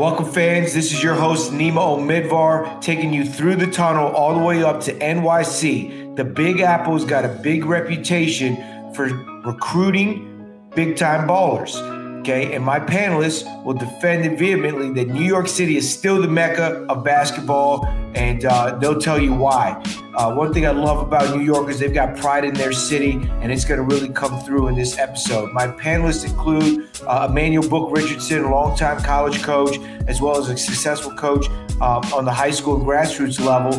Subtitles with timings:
[0.00, 0.72] Welcome, fans.
[0.72, 4.80] This is your host, Nima Omidvar, taking you through the tunnel all the way up
[4.84, 6.16] to NYC.
[6.16, 8.56] The Big Apple's got a big reputation
[8.94, 9.08] for
[9.44, 11.76] recruiting big time ballers.
[12.20, 16.28] Okay, and my panelists will defend it vehemently that New York City is still the
[16.28, 19.82] mecca of basketball, and uh, they'll tell you why.
[20.14, 23.12] Uh, one thing I love about New York is they've got pride in their city,
[23.40, 25.52] and it's going to really come through in this episode.
[25.52, 29.78] My panelists include uh, Emmanuel Book Richardson, a longtime college coach,
[30.08, 31.46] as well as a successful coach
[31.80, 33.72] um, on the high school and grassroots level,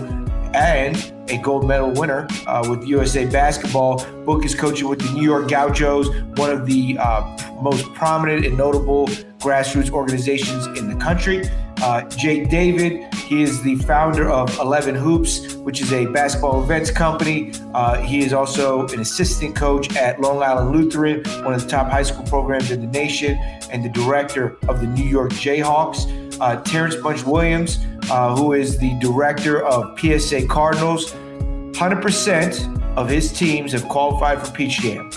[0.55, 4.05] and a gold medal winner uh, with USA Basketball.
[4.25, 8.57] Book is coaching with the New York Gauchos, one of the uh, most prominent and
[8.57, 9.07] notable
[9.39, 11.43] grassroots organizations in the country.
[11.81, 16.91] Uh, Jake David, he is the founder of 11 Hoops, which is a basketball events
[16.91, 17.53] company.
[17.73, 21.89] Uh, he is also an assistant coach at Long Island Lutheran, one of the top
[21.89, 23.35] high school programs in the nation,
[23.71, 26.37] and the director of the New York Jayhawks.
[26.39, 27.79] Uh, Terrence Munch Williams,
[28.11, 31.11] uh, who is the director of PSA Cardinals.
[31.11, 35.09] 100% of his teams have qualified for Peach Jam.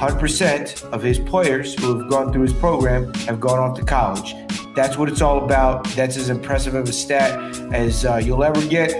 [0.00, 4.34] 100% of his players who have gone through his program have gone off to college.
[4.74, 5.84] That's what it's all about.
[5.88, 7.38] That's as impressive of a stat
[7.74, 8.92] as uh, you'll ever get.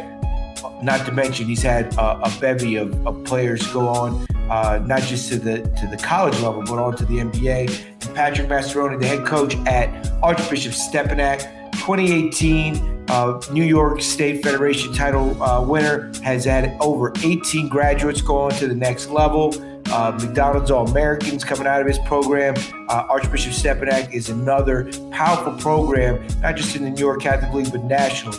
[0.83, 5.01] Not to mention, he's had uh, a bevy of, of, players go on, uh, not
[5.01, 7.83] just to the to the college level, but on to the NBA.
[8.07, 9.89] And Patrick Mastroeni, the head coach at
[10.23, 17.69] Archbishop Stepinac, 2018 uh, New York State Federation title uh, winner, has had over 18
[17.69, 19.55] graduates go on to the next level.
[19.91, 22.55] Uh, McDonald's All Americans coming out of his program.
[22.89, 27.73] Uh, Archbishop Stepinac is another powerful program, not just in the New York Catholic League,
[27.73, 28.39] but nationally.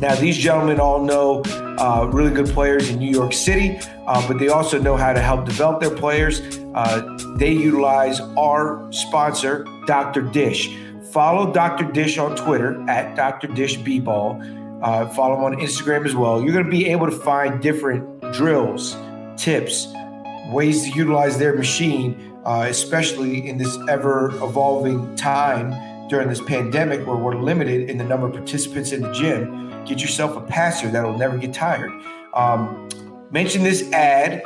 [0.00, 1.42] Now, these gentlemen all know
[1.78, 5.20] uh, really good players in New York City, uh, but they also know how to
[5.20, 6.40] help develop their players.
[6.74, 10.20] Uh, they utilize our sponsor, Dr.
[10.20, 10.76] Dish.
[11.12, 11.90] Follow Dr.
[11.92, 13.46] Dish on Twitter at Dr.
[13.48, 14.42] Dish B-Ball.
[14.82, 16.42] Uh, follow him on Instagram as well.
[16.42, 18.98] You're going to be able to find different drills,
[19.38, 19.86] tips,
[20.52, 25.70] ways to utilize their machine, uh, especially in this ever evolving time
[26.08, 29.84] during this pandemic where we're limited in the number of participants in the gym.
[29.84, 31.90] Get yourself a passer that'll never get tired.
[32.34, 32.88] Um,
[33.30, 34.42] mention this ad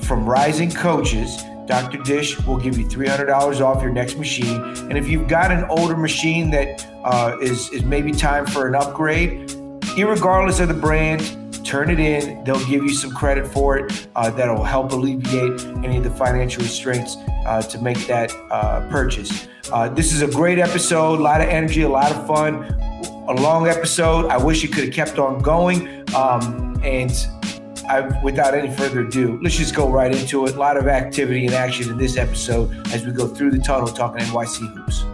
[0.00, 1.98] from Rising Coaches Dr.
[2.02, 4.60] Dish will give you $300 off your next machine.
[4.90, 8.74] And if you've got an older machine that uh, is is maybe time for an
[8.74, 9.50] upgrade,
[9.96, 11.22] regardless of the brand,
[11.64, 12.44] turn it in.
[12.44, 14.08] They'll give you some credit for it.
[14.14, 17.16] Uh, that'll help alleviate any of the financial restraints
[17.46, 19.48] uh, to make that uh, purchase.
[19.72, 22.64] Uh, this is a great episode, a lot of energy, a lot of fun,
[23.28, 24.26] a long episode.
[24.26, 26.04] I wish it could have kept on going.
[26.14, 27.12] Um, and
[27.88, 30.54] I, without any further ado, let's just go right into it.
[30.54, 33.88] A lot of activity and action in this episode as we go through the tunnel
[33.88, 35.13] talking NYC hoops.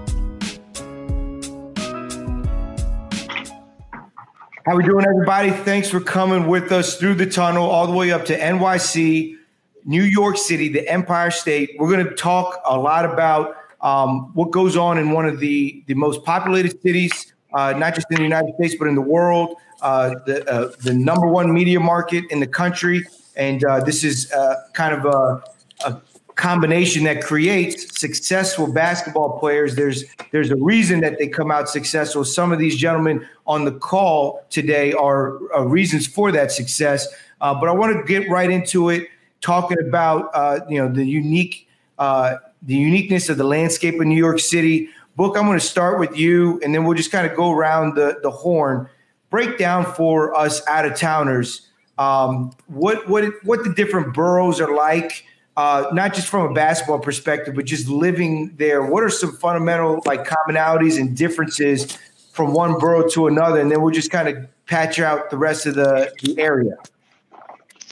[4.66, 5.50] How we doing, everybody?
[5.50, 9.37] Thanks for coming with us through the tunnel all the way up to NYC,
[9.84, 11.71] New York City, the Empire State.
[11.78, 15.82] We're going to talk a lot about um, what goes on in one of the
[15.87, 19.56] the most populated cities, uh, not just in the United States but in the world
[19.82, 23.06] uh, the uh, the number one media market in the country,
[23.37, 25.42] and uh, this is uh, kind of a,
[25.87, 26.00] a,
[26.40, 29.76] combination that creates successful basketball players.
[29.76, 32.24] There's there's a reason that they come out successful.
[32.24, 37.06] Some of these gentlemen on the call today are, reasons for that success.
[37.40, 39.08] Uh, but I want to get right into it,
[39.42, 41.68] talking about uh, you know the unique
[41.98, 44.88] the uniqueness of the landscape of New York City.
[45.16, 47.96] Book, I'm going to start with you, and then we'll just kind of go around
[47.96, 48.88] the the horn
[49.28, 51.68] break down for us out of towners
[52.00, 55.26] um, what what what the different boroughs are like,
[55.60, 58.82] uh, not just from a basketball perspective, but just living there.
[58.82, 61.98] What are some fundamental like commonalities and differences
[62.32, 65.66] from one borough to another, and then we'll just kind of patch out the rest
[65.66, 66.76] of the, the area.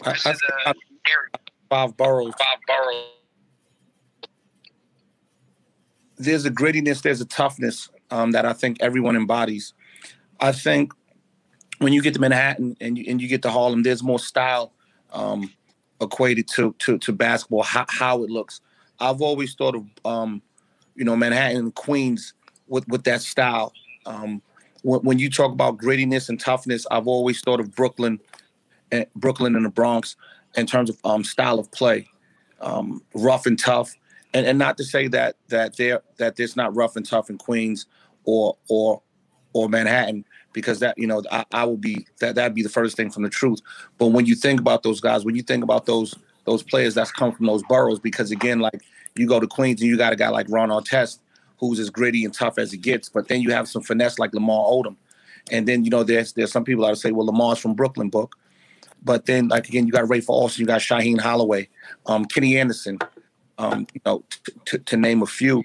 [0.02, 0.34] I, I,
[0.66, 0.72] I,
[1.68, 2.32] five boroughs.
[2.38, 3.04] Five boroughs.
[6.16, 9.74] There's a grittiness, there's a toughness um, that I think everyone embodies.
[10.40, 10.92] I think
[11.78, 14.72] when you get to Manhattan and you, and you get to Harlem, there's more style
[15.12, 15.52] um,
[16.00, 18.60] equated to, to to basketball, how, how it looks.
[19.00, 20.42] I've always thought of um,
[20.94, 22.34] you know Manhattan Queens
[22.66, 23.72] with with that style.
[24.06, 24.42] Um,
[24.82, 28.20] when, when, you talk about grittiness and toughness, I've always thought of Brooklyn,
[28.90, 30.16] and eh, Brooklyn and the Bronx
[30.56, 32.08] in terms of um, style of play,
[32.60, 33.94] um, rough and tough.
[34.34, 37.38] And, and not to say that that there that there's not rough and tough in
[37.38, 37.86] Queens
[38.24, 39.02] or or
[39.52, 40.24] or Manhattan,
[40.58, 43.22] because that you know I, I will be that that'd be the first thing from
[43.22, 43.60] the truth.
[43.96, 46.16] But when you think about those guys, when you think about those
[46.46, 48.82] those players that's come from those boroughs, because again, like
[49.14, 51.20] you go to Queens and you got a guy like Ron Artest,
[51.58, 53.08] who's as gritty and tough as it gets.
[53.08, 54.96] But then you have some finesse like Lamar Odom.
[55.52, 58.36] And then, you know, there's there's some people that say, well, Lamar's from Brooklyn book.
[59.04, 61.68] But then, like again, you got Rafer Alston, you got Shaheen Holloway,
[62.06, 62.98] um, Kenny Anderson,
[63.56, 65.62] um, you know, t- t- to name a few.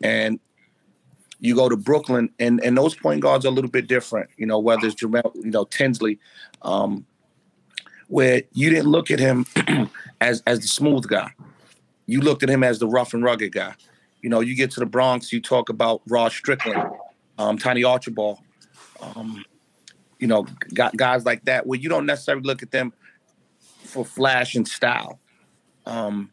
[0.00, 0.38] And
[1.40, 4.30] you go to Brooklyn, and and those point guards are a little bit different.
[4.36, 6.18] You know, whether it's Jamaal, you know, Tinsley,
[6.62, 7.06] um,
[8.08, 9.46] where you didn't look at him
[10.20, 11.30] as as the smooth guy,
[12.06, 13.74] you looked at him as the rough and rugged guy.
[14.22, 16.90] You know, you get to the Bronx, you talk about Rod Strickland,
[17.38, 18.38] um, Tiny Archibald,
[19.00, 19.44] um,
[20.18, 22.92] you know, got guys like that where you don't necessarily look at them
[23.84, 25.20] for flash and style.
[25.84, 26.32] Um,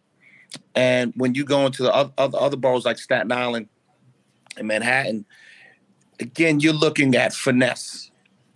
[0.76, 3.68] and when you go into the other, other, other boroughs like Staten Island
[4.58, 5.26] and Manhattan,
[6.20, 8.12] again, you're looking at finesse.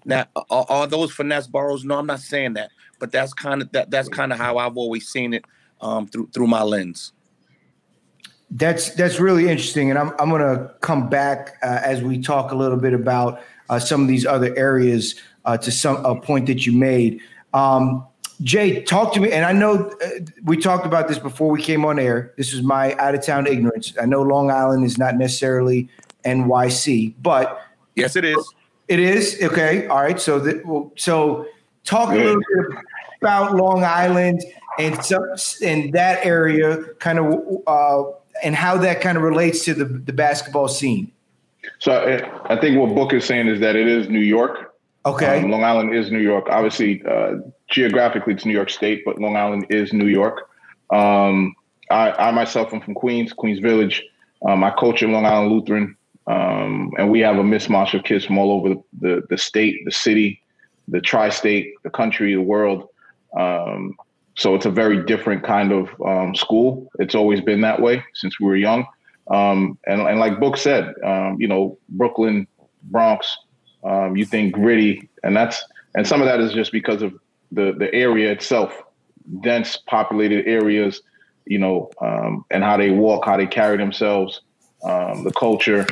[0.05, 1.83] Now, are, are, those finesse boroughs?
[1.83, 3.91] No, I'm not saying that, but that's kind of that.
[3.91, 5.45] That's kind of how I've always seen it
[5.81, 7.11] um, through through my lens.
[8.49, 12.55] That's that's really interesting, and I'm I'm to come back uh, as we talk a
[12.55, 16.65] little bit about uh, some of these other areas uh, to some a point that
[16.65, 17.19] you made.
[17.53, 18.05] Um,
[18.41, 19.31] Jay, talk to me.
[19.31, 20.09] And I know uh,
[20.43, 22.33] we talked about this before we came on air.
[22.37, 23.93] This is my out of town ignorance.
[23.99, 25.89] I know Long Island is not necessarily
[26.23, 27.61] NYC, but
[27.95, 28.53] yes, it is.
[28.87, 29.87] It is okay.
[29.87, 30.19] All right.
[30.19, 31.47] So that well, so
[31.83, 32.21] talk Good.
[32.21, 32.79] a little bit
[33.21, 34.43] about Long Island
[34.77, 35.23] and some
[35.63, 37.35] and that area, kind of,
[37.65, 38.03] uh,
[38.43, 41.11] and how that kind of relates to the the basketball scene.
[41.79, 44.75] So I, I think what Book is saying is that it is New York.
[45.05, 45.43] Okay.
[45.43, 46.47] Um, Long Island is New York.
[46.49, 47.37] Obviously, uh,
[47.69, 50.49] geographically, it's New York State, but Long Island is New York.
[50.89, 51.55] Um,
[51.89, 54.03] I, I, myself am from Queens, Queens Village.
[54.47, 55.95] Um, I coach at Long Island Lutheran,
[56.27, 59.83] um, and we have a mismatch of kids from all over the, the, the state,
[59.85, 60.41] the city,
[60.87, 62.87] the tri-state, the country, the world.
[63.37, 63.95] Um,
[64.37, 66.89] so it's a very different kind of um, school.
[66.99, 68.85] It's always been that way since we were young.
[69.29, 70.93] Um, and, and like Book said,
[71.37, 72.47] you know, Brooklyn,
[72.83, 73.37] Bronx,
[74.13, 75.63] you think gritty, and that's
[75.95, 77.13] and some of that is just because of
[77.51, 78.83] the the area itself,
[79.41, 81.01] dense populated areas,
[81.45, 84.41] you know, um, and how they walk, how they carry themselves,
[84.83, 85.85] um, the culture.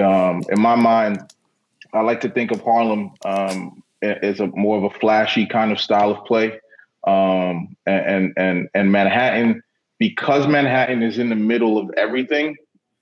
[0.00, 1.20] Um, in my mind,
[1.92, 5.80] I like to think of Harlem um, as a more of a flashy kind of
[5.80, 6.58] style of play,
[7.06, 9.62] um, and and and Manhattan
[9.98, 12.56] because Manhattan is in the middle of everything.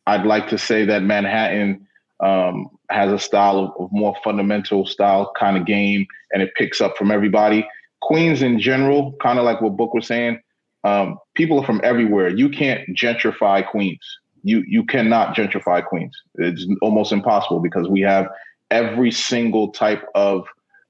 [0.07, 1.87] I'd like to say that Manhattan
[2.21, 6.81] um, has a style of, of, more fundamental style kind of game, and it picks
[6.81, 7.67] up from everybody.
[8.05, 10.39] Queens in general, kind of like what Book was saying,
[10.85, 12.29] um, people are from everywhere.
[12.29, 14.05] You can't gentrify Queens.
[14.43, 16.15] You you cannot gentrify Queens.
[16.35, 18.29] It's almost impossible because we have
[18.71, 20.47] every single type of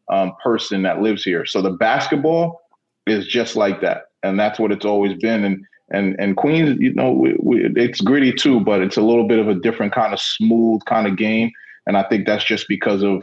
[0.08, 1.46] um, person that lives here.
[1.46, 2.60] So the basketball
[3.06, 5.44] is just like that, and that's what it's always been.
[5.44, 9.28] And and and Queens, you know, we, we, it's gritty too, but it's a little
[9.28, 11.52] bit of a different kind of smooth kind of game.
[11.86, 13.22] And I think that's just because of,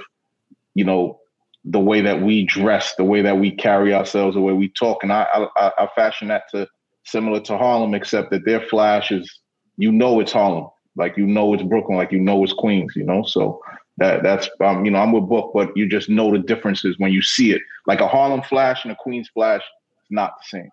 [0.76, 1.20] you know,
[1.63, 5.04] the way that we dress, the way that we carry ourselves, the way we talk.
[5.04, 6.68] And I, I, I fashion that to
[7.04, 9.30] similar to Harlem, except that their flash is,
[9.78, 13.04] you know, it's Harlem, like you know it's Brooklyn, like you know it's Queens, you
[13.04, 13.24] know.
[13.24, 13.62] So
[13.98, 17.12] that that's um, you know, I'm with Book, but you just know the differences when
[17.12, 17.62] you see it.
[17.88, 19.62] Like a Harlem flash and a Queens flash,
[20.02, 20.69] it's not the same.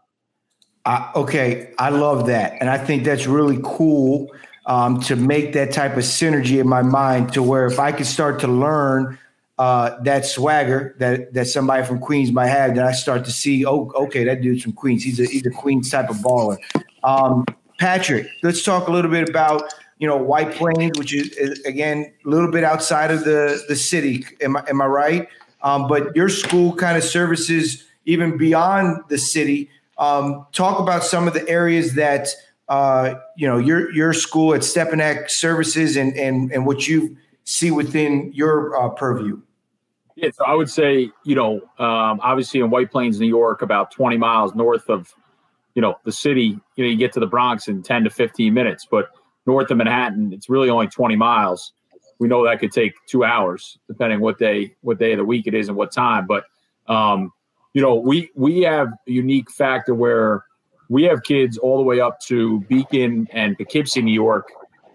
[0.85, 4.29] Uh, okay, I love that, and I think that's really cool
[4.67, 8.07] um, to make that type of synergy in my mind to where if I could
[8.07, 9.19] start to learn
[9.59, 13.67] uh, that swagger that that somebody from Queens might have, then I start to see,
[13.67, 15.03] oh, okay, that dude's from Queens.
[15.03, 16.59] He's a he's a Queens type of baller.
[17.03, 17.45] Um,
[17.79, 19.65] Patrick, let's talk a little bit about
[19.99, 24.25] you know White Plains, which is, again a little bit outside of the the city.
[24.41, 25.29] Am I am I right?
[25.63, 29.71] Um, but your school kind of services even beyond the city.
[29.99, 32.29] Um, talk about some of the areas that
[32.69, 37.73] uh, you know your your school at Stepinac services and and and what you see
[37.73, 39.41] within your uh, purview.
[40.21, 43.93] Yeah, so I would say, you know, um, obviously in White Plains, New York, about
[43.93, 45.15] 20 miles north of,
[45.77, 48.53] you know, the city, you know, you get to the Bronx in 10 to 15
[48.53, 49.11] minutes, but
[49.47, 51.73] north of Manhattan, it's really only 20 miles.
[52.19, 55.47] We know that could take two hours, depending what day, what day of the week
[55.47, 56.27] it is and what time.
[56.27, 56.47] But,
[56.89, 57.33] um,
[57.73, 60.45] you know, we we have a unique factor where
[60.89, 64.51] we have kids all the way up to Beacon and Poughkeepsie, New York,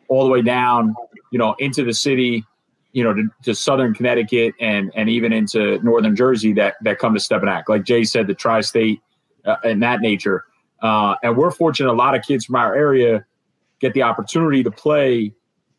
[0.10, 0.96] all the way down,
[1.32, 2.44] you know, into the city,
[2.94, 7.14] you know, to, to, southern Connecticut and and even into northern Jersey that that come
[7.14, 7.64] to Stepinac.
[7.68, 9.02] Like Jay said, the tri-state
[9.46, 10.46] uh, and that nature.
[10.82, 13.26] Uh, and we're fortunate a lot of kids from our area
[13.80, 15.34] get the opportunity to play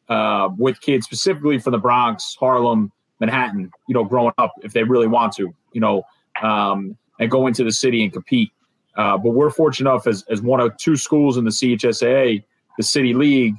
[0.09, 2.91] uh, with kids specifically from the Bronx, Harlem,
[3.21, 3.71] Manhattan.
[3.89, 5.55] You know, growing up if they really want to.
[5.73, 6.03] You know,
[6.43, 8.51] um, and go into the city and compete.
[8.97, 12.45] Uh, but we're fortunate enough as, as one of two schools in the CHSAA,
[12.77, 13.55] the City League,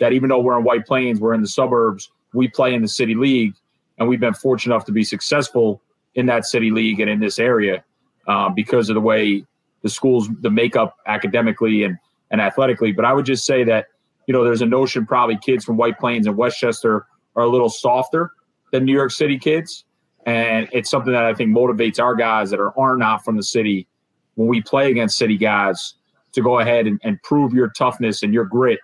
[0.00, 2.88] that even though we're in White Plains, we're in the suburbs, we play in the
[2.88, 3.54] city league,
[3.98, 5.80] and we've been fortunate enough to be successful
[6.14, 7.82] in that city league and in this area
[8.28, 9.44] um, because of the way
[9.82, 11.98] the schools, the makeup academically and
[12.30, 12.92] and athletically.
[12.92, 13.86] But I would just say that
[14.26, 17.68] you know there's a notion probably kids from White Plains and Westchester are a little
[17.68, 18.32] softer
[18.72, 19.84] than New York City kids,
[20.26, 23.42] and it's something that I think motivates our guys that are are not from the
[23.42, 23.86] city
[24.34, 25.94] when we play against city guys
[26.32, 28.78] to go ahead and, and prove your toughness and your grit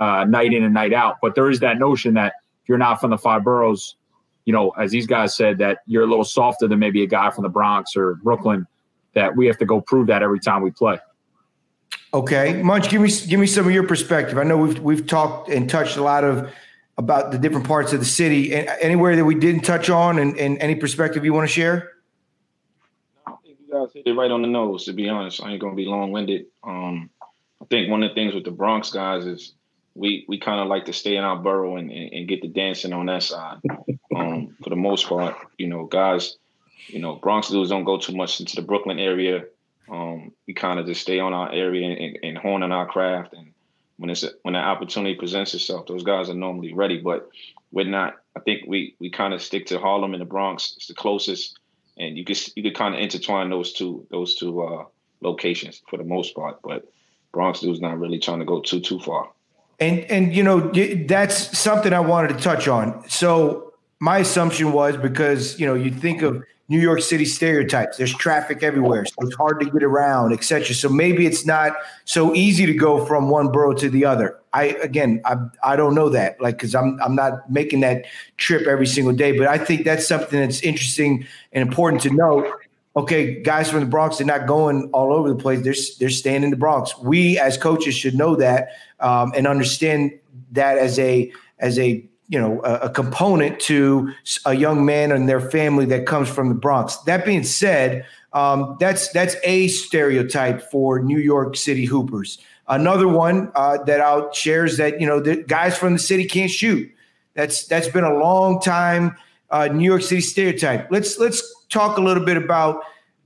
[0.00, 1.16] uh, night in and night out.
[1.22, 2.34] But there is that notion that
[2.70, 3.96] you're not from the five boroughs,
[4.44, 7.28] you know, as these guys said, that you're a little softer than maybe a guy
[7.30, 8.64] from the Bronx or Brooklyn.
[9.14, 11.00] That we have to go prove that every time we play.
[12.14, 14.38] Okay, Munch, give me give me some of your perspective.
[14.38, 16.48] I know we've we've talked and touched a lot of
[16.96, 18.54] about the different parts of the city.
[18.54, 21.90] And anywhere that we didn't touch on, and, and any perspective you want to share?
[23.26, 24.84] I think you guys hit it right on the nose.
[24.84, 26.46] To be honest, I ain't gonna be long winded.
[26.62, 27.10] Um,
[27.60, 29.54] I think one of the things with the Bronx guys is
[29.94, 32.48] we we kind of like to stay in our borough and, and, and, get the
[32.48, 33.58] dancing on that side.
[34.12, 36.36] Um, for the most part, you know, guys,
[36.88, 39.44] you know, Bronx dudes don't go too much into the Brooklyn area.
[39.88, 43.34] Um, we kind of just stay on our area and, and, hone on our craft.
[43.34, 43.52] And
[43.98, 46.98] when it's when that opportunity presents itself, those guys are normally ready.
[46.98, 47.30] But
[47.70, 48.16] we're not.
[48.36, 50.74] I think we we kind of stick to Harlem and the Bronx.
[50.76, 51.58] It's the closest,
[51.96, 54.84] and you could you could kind of intertwine those two those two uh,
[55.20, 56.60] locations for the most part.
[56.62, 56.90] But
[57.32, 59.30] Bronx dudes not really trying to go too too far.
[59.80, 60.60] And and you know
[61.06, 63.08] that's something I wanted to touch on.
[63.08, 67.96] So my assumption was because you know you think of New York City stereotypes.
[67.96, 70.74] There's traffic everywhere, so it's hard to get around, etc.
[70.74, 71.72] So maybe it's not
[72.04, 74.38] so easy to go from one borough to the other.
[74.52, 78.04] I again, I I don't know that, like, because I'm I'm not making that
[78.36, 79.36] trip every single day.
[79.36, 82.46] But I think that's something that's interesting and important to note
[82.96, 85.62] okay, guys from the Bronx, they're not going all over the place.
[85.62, 86.96] They're they're staying in the Bronx.
[86.98, 90.18] We as coaches should know that um, and understand
[90.52, 94.12] that as a as a you know a, a, component to
[94.46, 96.96] a young man and their family that comes from the Bronx.
[96.98, 102.38] That being said, um, that's that's a stereotype for New York City Hoopers.
[102.68, 106.24] Another one uh, that I'll share is that you know the guys from the city
[106.24, 106.90] can't shoot.
[107.34, 109.16] That's that's been a long time
[109.50, 110.90] uh, New York City stereotype.
[110.90, 112.82] Let's let's talk a little bit about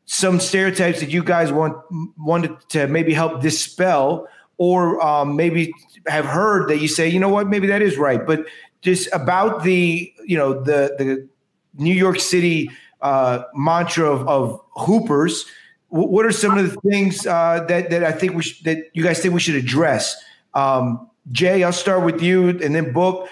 [0.06, 1.76] some stereotypes that you guys want
[2.18, 4.28] wanted to maybe help dispel,
[4.58, 5.72] or um, maybe
[6.06, 8.46] have heard that you say, you know what, maybe that is right, but
[8.82, 11.28] just about the you know the the
[11.76, 15.46] New York City uh, mantra of, of hoopers.
[15.88, 19.02] What are some of the things uh, that that I think we sh- that you
[19.02, 20.16] guys think we should address?
[20.54, 23.28] Um, Jay, I'll start with you, and then Book.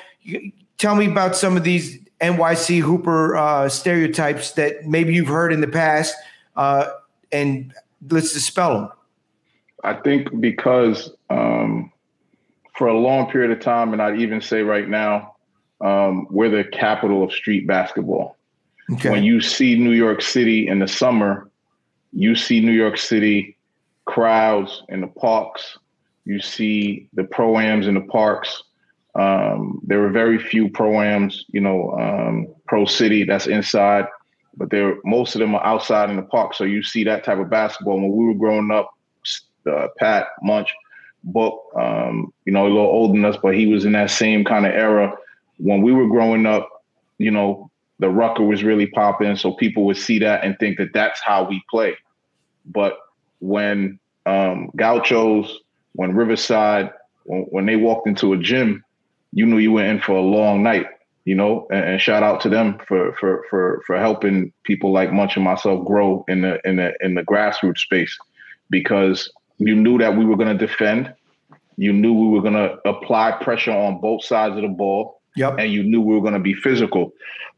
[0.78, 5.60] Tell me about some of these NYC Hooper uh, stereotypes that maybe you've heard in
[5.60, 6.14] the past,
[6.56, 6.86] uh,
[7.32, 7.74] and
[8.10, 8.88] let's dispel them.
[9.84, 11.90] I think because um,
[12.76, 15.34] for a long period of time, and I'd even say right now,
[15.80, 18.36] um, we're the capital of street basketball.
[18.92, 19.10] Okay.
[19.10, 21.50] When you see New York City in the summer,
[22.12, 23.56] you see New York City
[24.04, 25.78] crowds in the parks.
[26.24, 28.62] You see the proams in the parks.
[29.14, 34.06] Um, there were very few proams, you know, um, pro city that's inside,
[34.56, 36.54] but there most of them are outside in the park.
[36.54, 37.96] So you see that type of basketball.
[37.96, 38.90] When we were growing up,
[39.66, 40.72] uh, Pat Munch,
[41.24, 44.44] Book, um, you know, a little older than us, but he was in that same
[44.44, 45.14] kind of era.
[45.58, 46.68] When we were growing up,
[47.18, 50.92] you know, the rucker was really popping, so people would see that and think that
[50.92, 51.96] that's how we play.
[52.66, 52.98] But
[53.40, 55.60] when um, Gauchos,
[55.92, 56.90] when Riverside,
[57.24, 58.84] when, when they walked into a gym,
[59.32, 60.86] you knew you were in for a long night,
[61.24, 65.12] you know, and, and, shout out to them for for for for helping people like
[65.12, 68.16] Munch and myself grow in the in the in the grassroots space
[68.70, 71.12] because you knew that we were going to defend.
[71.76, 75.20] You knew we were going to apply pressure on both sides of the ball.
[75.36, 75.56] Yep.
[75.58, 77.12] And you knew we were going to be physical.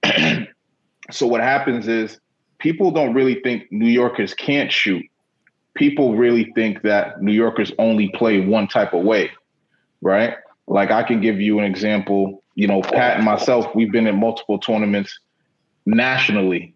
[1.10, 2.20] so what happens is
[2.58, 5.04] people don't really think New Yorkers can't shoot.
[5.74, 9.30] People really think that New Yorkers only play one type of way,
[10.00, 10.34] right?
[10.66, 12.42] Like I can give you an example.
[12.54, 15.18] You know, Pat and myself, we've been in multiple tournaments
[15.86, 16.74] nationally,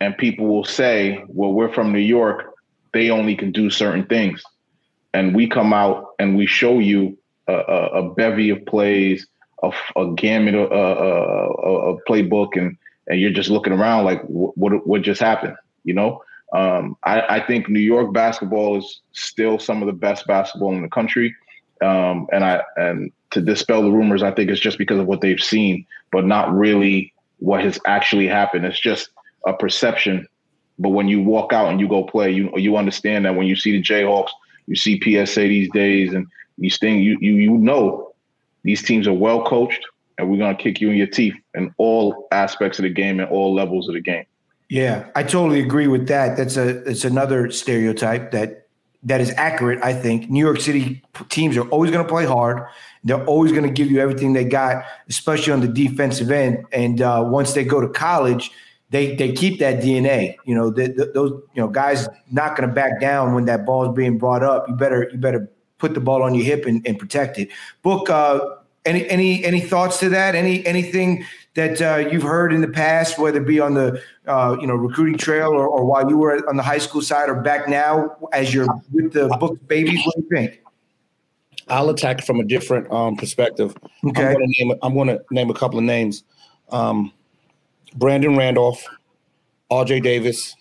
[0.00, 2.54] and people will say, "Well, we're from New York.
[2.92, 4.42] They only can do certain things,"
[5.14, 7.16] and we come out and we show you
[7.46, 9.26] a, a, a bevy of plays,
[9.62, 12.76] a, a gamut of a, playbook, and
[13.08, 15.56] and you're just looking around like, what what just happened?
[15.84, 16.22] You know.
[16.52, 20.82] Um, I, I think New York basketball is still some of the best basketball in
[20.82, 21.32] the country.
[21.82, 25.20] Um, and I and to dispel the rumors, I think it's just because of what
[25.20, 28.64] they've seen, but not really what has actually happened.
[28.66, 29.10] It's just
[29.46, 30.26] a perception.
[30.78, 33.56] But when you walk out and you go play, you you understand that when you
[33.56, 34.30] see the Jayhawks,
[34.66, 36.26] you see PSA these days, and
[36.58, 38.12] you think you you you know
[38.62, 39.84] These teams are well coached,
[40.18, 43.28] and we're gonna kick you in your teeth in all aspects of the game and
[43.30, 44.24] all levels of the game.
[44.68, 46.36] Yeah, I totally agree with that.
[46.36, 48.68] That's a it's another stereotype that
[49.02, 49.82] that is accurate.
[49.82, 52.66] I think New York City teams are always going to play hard.
[53.02, 56.66] They're always going to give you everything they got, especially on the defensive end.
[56.72, 58.50] And uh, once they go to college,
[58.90, 60.36] they they keep that DNA.
[60.44, 63.64] You know, the, the, those you know guys not going to back down when that
[63.64, 64.68] ball is being brought up.
[64.68, 67.48] You better you better put the ball on your hip and, and protect it.
[67.82, 68.10] Book.
[68.10, 68.40] Uh,
[68.86, 70.34] any any any thoughts to that?
[70.34, 74.56] Any anything that uh, you've heard in the past, whether it be on the uh,
[74.60, 77.42] you know recruiting trail or, or while you were on the high school side or
[77.42, 80.00] back now as you're with the book babies?
[80.04, 80.60] What do you think?
[81.68, 83.76] I'll attack from a different um, perspective.
[84.04, 84.26] Okay.
[84.26, 84.78] I'm going to name.
[84.82, 86.24] I'm going to name a couple of names.
[86.70, 87.12] Um,
[87.94, 88.84] Brandon Randolph,
[89.70, 90.00] R.J.
[90.00, 90.56] Davis,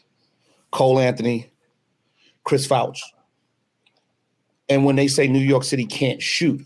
[0.71, 1.51] Cole Anthony,
[2.43, 2.99] Chris Fouch.
[4.67, 6.65] And when they say New York City can't shoot,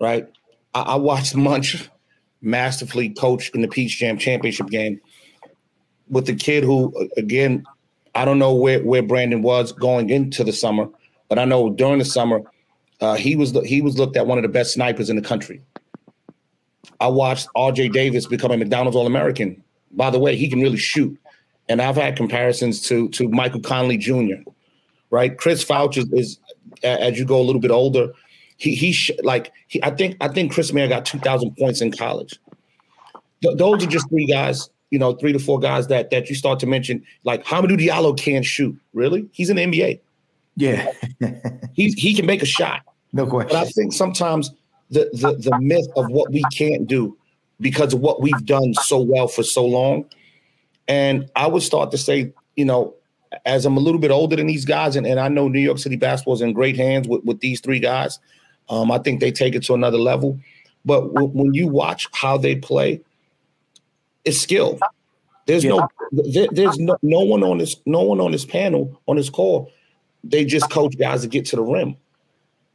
[0.00, 0.28] right?
[0.74, 1.88] I, I watched Munch
[2.42, 5.00] masterfully coached in the Peach Jam championship game
[6.08, 7.64] with the kid who, again,
[8.14, 10.88] I don't know where, where Brandon was going into the summer,
[11.28, 12.42] but I know during the summer,
[13.00, 15.60] uh, he was he was looked at one of the best snipers in the country.
[16.98, 17.90] I watched R.J.
[17.90, 19.62] Davis become a McDonald's All American.
[19.90, 21.18] By the way, he can really shoot,
[21.68, 24.36] and I've had comparisons to to Michael Conley Jr.
[25.10, 26.38] Right, Chris Fouch is, is
[26.82, 28.12] as you go a little bit older,
[28.56, 31.80] he he sh- like he, I think I think Chris Mayer got two thousand points
[31.80, 32.38] in college.
[33.42, 36.34] Th- those are just three guys, you know, three to four guys that that you
[36.34, 37.04] start to mention.
[37.24, 38.76] Like Hamidou Diallo can't shoot.
[38.94, 40.00] Really, he's in the NBA.
[40.56, 40.90] Yeah,
[41.74, 42.82] he he can make a shot.
[43.12, 43.50] No question.
[43.52, 44.50] But I think sometimes
[44.90, 47.16] the the the myth of what we can't do
[47.60, 50.06] because of what we've done so well for so long,
[50.88, 52.94] and I would start to say, you know,
[53.44, 55.78] as I'm a little bit older than these guys, and, and I know New York
[55.78, 58.18] City basketball is in great hands with, with these three guys.
[58.68, 60.38] Um, I think they take it to another level.
[60.84, 63.00] But w- when you watch how they play,
[64.24, 64.78] it's skill.
[65.46, 65.70] There's yeah.
[65.70, 69.30] no there, there's no, no one on this no one on this panel on this
[69.30, 69.70] call.
[70.24, 71.96] They just coach guys to get to the rim.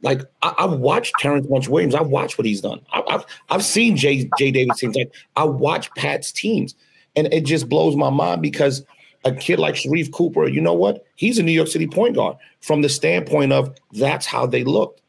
[0.00, 1.94] Like I, have watched Terrence Munch Williams.
[1.94, 2.80] I've watched what he's done.
[2.92, 4.96] I, have I've seen Jay Jay Davis teams.
[4.96, 6.74] Like I watch Pat's teams,
[7.14, 8.84] and it just blows my mind because
[9.24, 11.04] a kid like Sharife Cooper, you know what?
[11.14, 15.01] He's a New York City point guard from the standpoint of that's how they looked.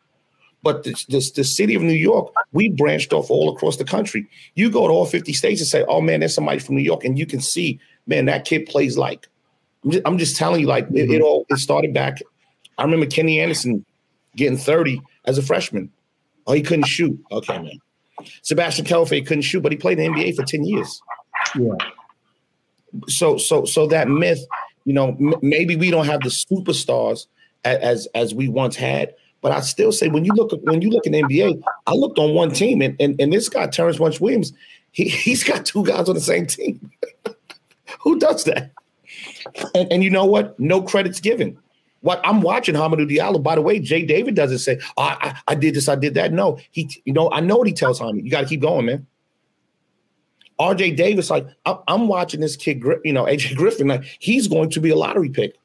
[0.64, 4.26] But the, the, the, city of New York, we branched off all across the country.
[4.56, 7.04] You go to all 50 states and say, oh man, there's somebody from New York.
[7.04, 9.28] And you can see, man, that kid plays like.
[9.84, 10.96] I'm just, I'm just telling you, like, mm-hmm.
[10.96, 12.22] it, it, all it started back.
[12.78, 13.86] I remember Kenny Anderson
[14.38, 15.92] getting 30 as a freshman.
[16.48, 17.20] Oh, he couldn't shoot.
[17.32, 17.80] Okay, man.
[18.42, 21.02] Sebastian Telfair couldn't shoot, but he played in the NBA for 10 years.
[21.60, 21.74] Yeah.
[23.08, 24.46] So, so, so that myth,
[24.86, 27.28] you know, m- maybe we don't have the superstars
[27.66, 30.82] as, as as we once had, but I still say when you look at when
[30.82, 34.00] you look at NBA, I looked on one team and and, and this guy Terrence
[34.00, 34.54] Munch Williams,
[34.92, 36.90] he he's got two guys on the same team.
[38.02, 38.72] Who does that?
[39.76, 40.58] And, and you know what?
[40.60, 41.58] No credits given.
[42.02, 43.44] What I'm watching Hamidou Diallo.
[43.44, 46.34] By the way, Jay David doesn't say, oh, I, I did this, I did that.
[46.34, 48.24] No, he, you know, I know what he tells Hamidou.
[48.24, 49.08] You got to keep going, man.
[50.60, 54.80] RJ Davis, like I'm watching this kid, you know, AJ Griffin, like he's going to
[54.80, 55.56] be a lottery pick.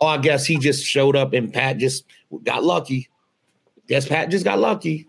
[0.00, 2.04] Oh, I guess he just showed up and Pat just
[2.42, 3.08] got lucky.
[3.88, 5.06] Guess Pat just got lucky.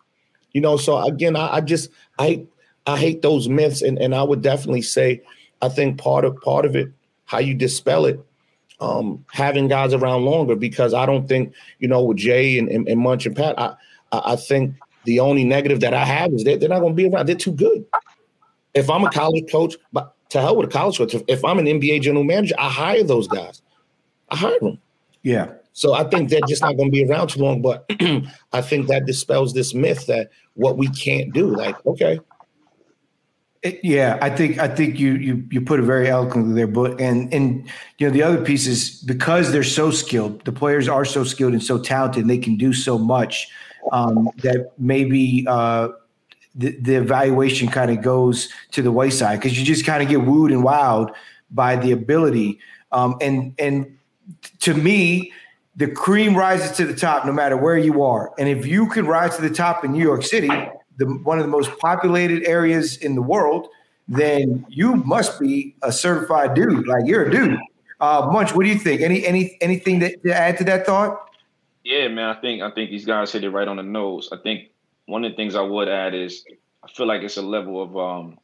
[0.51, 2.45] You know, so again, I, I just I
[2.85, 5.21] I hate those myths, and, and I would definitely say
[5.61, 6.91] I think part of part of it,
[7.25, 8.19] how you dispel it,
[8.79, 12.87] um, having guys around longer, because I don't think, you know, with Jay and, and,
[12.87, 13.75] and Munch and Pat, I
[14.11, 17.07] I think the only negative that I have is that they're not going to be
[17.07, 17.27] around.
[17.27, 17.85] They're too good.
[18.73, 21.13] If I'm a college coach, but to hell with a college coach.
[21.13, 23.61] If, if I'm an NBA general manager, I hire those guys.
[24.29, 24.79] I hire them.
[25.23, 25.53] Yeah.
[25.75, 27.61] So I think they're just not going to be around too long.
[27.61, 27.85] But
[28.53, 31.53] I think that dispels this myth that what we can't do.
[31.53, 32.19] Like, okay.
[33.61, 37.01] It, yeah, I think I think you you you put it very eloquently there, but
[37.01, 41.03] and and you know the other piece is because they're so skilled, the players are
[41.03, 43.47] so skilled and so talented, and they can do so much
[43.91, 45.89] um, that maybe uh,
[46.53, 50.21] the, the evaluation kind of goes to the wayside because you just kind of get
[50.21, 51.11] wooed and wowed
[51.51, 52.59] by the ability.
[52.91, 53.97] Um, and and
[54.59, 55.33] to me,
[55.75, 58.31] the cream rises to the top no matter where you are.
[58.39, 60.49] And if you can rise to the top in New York City,
[60.97, 63.67] the, one of the most populated areas in the world,
[64.07, 66.87] then you must be a certified dude.
[66.87, 67.59] Like you're a dude.
[67.99, 69.01] Uh, Munch, what do you think?
[69.01, 71.29] Any any anything that, to add to that thought?
[71.83, 72.29] Yeah, man.
[72.29, 74.29] I think I think these guys hit it right on the nose.
[74.31, 74.69] I think
[75.05, 76.45] one of the things I would add is
[76.83, 78.37] I feel like it's a level of um,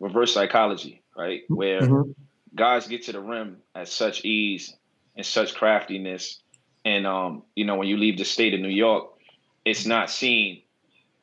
[0.00, 1.42] reverse psychology, right?
[1.48, 2.10] Where mm-hmm.
[2.54, 4.74] guys get to the rim at such ease
[5.16, 6.40] and such craftiness
[6.88, 9.10] and um, you know, when you leave the state of New York,
[9.62, 10.62] it's not seen,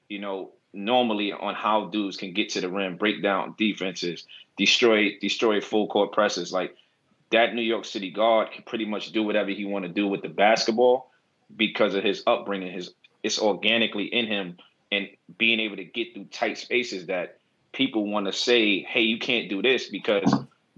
[0.08, 5.18] you know, normally on how dudes can get to the rim, break down defenses, destroy
[5.20, 6.54] destroy full court presses.
[6.54, 6.76] Like
[7.32, 10.22] that New York City guard can pretty much do whatever he want to do with
[10.22, 11.10] the basketball
[11.56, 12.72] because of his upbringing.
[12.72, 12.92] His
[13.24, 14.58] it's organically in him
[14.92, 15.08] and
[15.40, 17.40] being able to get through tight spaces that
[17.72, 20.32] people want to say, hey, you can't do this because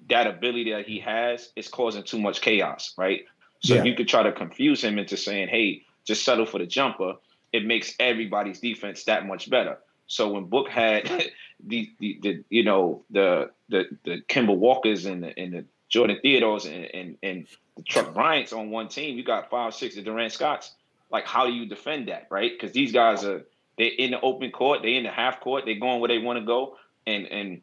[0.07, 3.25] that ability that he has is causing too much chaos, right?
[3.59, 3.83] So yeah.
[3.83, 7.15] you could try to confuse him into saying, hey, just settle for the jumper.
[7.53, 9.77] It makes everybody's defense that much better.
[10.07, 11.05] So when Book had
[11.65, 16.19] the, the, the you know the the the Kemba Walkers and the, and the Jordan
[16.21, 20.05] Theodores and, and and the Chuck Bryants on one team, you got five six of
[20.05, 20.73] Durand Scotts.
[21.11, 22.51] Like how do you defend that, right?
[22.51, 23.45] Because these guys are
[23.77, 26.39] they're in the open court, they're in the half court, they're going where they want
[26.39, 27.61] to go, and and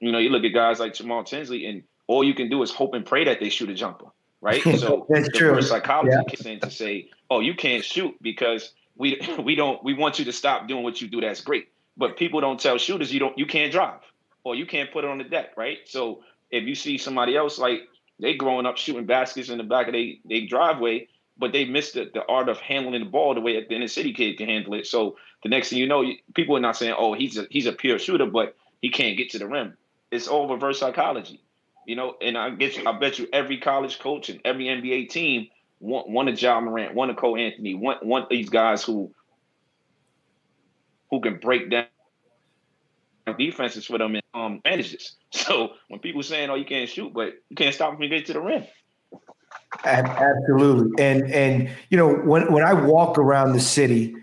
[0.00, 2.70] you know you look at guys like Jamaal Tinsley, and all you can do is
[2.70, 4.06] hope and pray that they shoot a jumper,
[4.40, 4.62] right?
[4.78, 5.62] So That's the true.
[5.62, 6.22] psychology yeah.
[6.28, 10.24] kicks in to say, oh, you can't shoot because we we don't we want you
[10.24, 13.36] to stop doing what you do that's great but people don't tell shooters you don't
[13.38, 14.00] you can't drive
[14.44, 17.58] or you can't put it on the deck right so if you see somebody else
[17.58, 17.80] like
[18.20, 21.94] they growing up shooting baskets in the back of their they driveway but they missed
[21.94, 24.74] the, the art of handling the ball the way the inner city kid can handle
[24.74, 27.66] it so the next thing you know people are not saying oh he's a he's
[27.66, 29.76] a pure shooter but he can't get to the rim
[30.10, 31.42] it's all reverse psychology
[31.86, 35.08] you know and i get you, i bet you every college coach and every nba
[35.08, 35.48] team
[35.84, 39.12] one one of Ja Morant, one of Cole Anthony, one one of these guys who
[41.10, 41.86] who can break down
[43.38, 45.16] defenses for them and um manages.
[45.34, 48.24] So when people saying, "Oh, you can't shoot," but you can't stop them from getting
[48.26, 48.64] to the rim.
[49.84, 54.14] Absolutely, and and you know when when I walk around the city,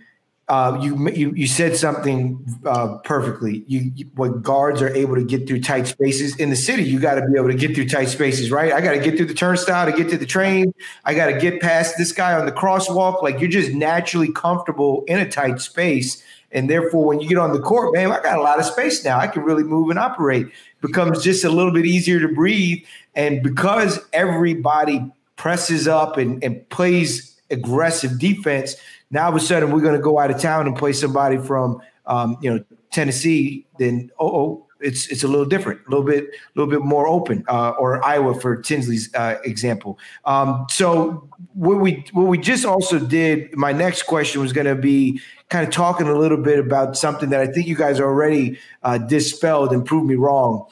[0.52, 3.64] uh, you, you you said something uh, perfectly.
[3.68, 7.00] You, you, when guards are able to get through tight spaces in the city, you
[7.00, 8.74] got to be able to get through tight spaces, right?
[8.74, 10.74] I got to get through the turnstile to get to the train.
[11.06, 13.24] I got to get past this guy on the crosswalk.
[13.24, 17.54] Like you're just naturally comfortable in a tight space, and therefore, when you get on
[17.54, 19.18] the court, man, I got a lot of space now.
[19.18, 20.48] I can really move and operate.
[20.82, 22.84] becomes just a little bit easier to breathe,
[23.16, 28.76] and because everybody presses up and, and plays aggressive defense
[29.12, 31.38] now all of a sudden we're going to go out of town and play somebody
[31.38, 36.26] from um, you know Tennessee, then oh, it's it's a little different, a little bit
[36.26, 39.98] a little bit more open, uh, or Iowa for Tinsley's uh, example.
[40.26, 43.56] Um, so what we what we just also did.
[43.56, 47.30] My next question was going to be kind of talking a little bit about something
[47.30, 50.66] that I think you guys already uh, dispelled and proved me wrong.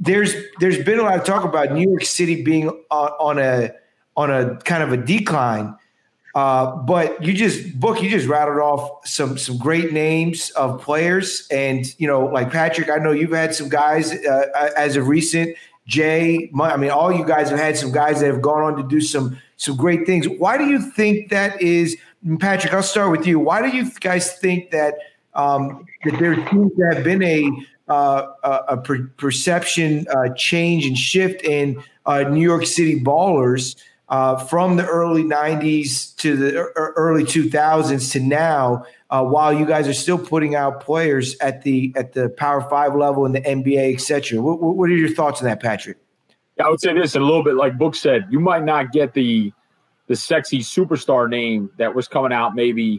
[0.00, 3.72] There's there's been a lot of talk about New York City being on, on a
[4.16, 5.76] on a kind of a decline
[6.34, 11.46] uh, but you just book, you just rattled off some some great names of players,
[11.50, 15.56] and you know, like Patrick, I know you've had some guys uh, as of recent.
[15.86, 18.82] Jay, I mean, all you guys have had some guys that have gone on to
[18.82, 20.26] do some some great things.
[20.26, 21.96] Why do you think that is,
[22.38, 22.72] Patrick?
[22.72, 23.38] I'll start with you.
[23.38, 24.94] Why do you guys think that
[25.34, 27.50] um, that there seems to have been a
[27.88, 28.26] uh,
[28.68, 33.76] a per- perception uh, change and shift in uh, New York City ballers?
[34.12, 39.88] Uh, from the early 90s to the early 2000s to now uh, while you guys
[39.88, 43.94] are still putting out players at the at the power five level in the nba
[43.94, 45.96] etc what, what are your thoughts on that patrick?
[46.58, 49.14] Yeah, i would say this a little bit like book said you might not get
[49.14, 49.50] the
[50.08, 52.98] the sexy superstar name that was coming out maybe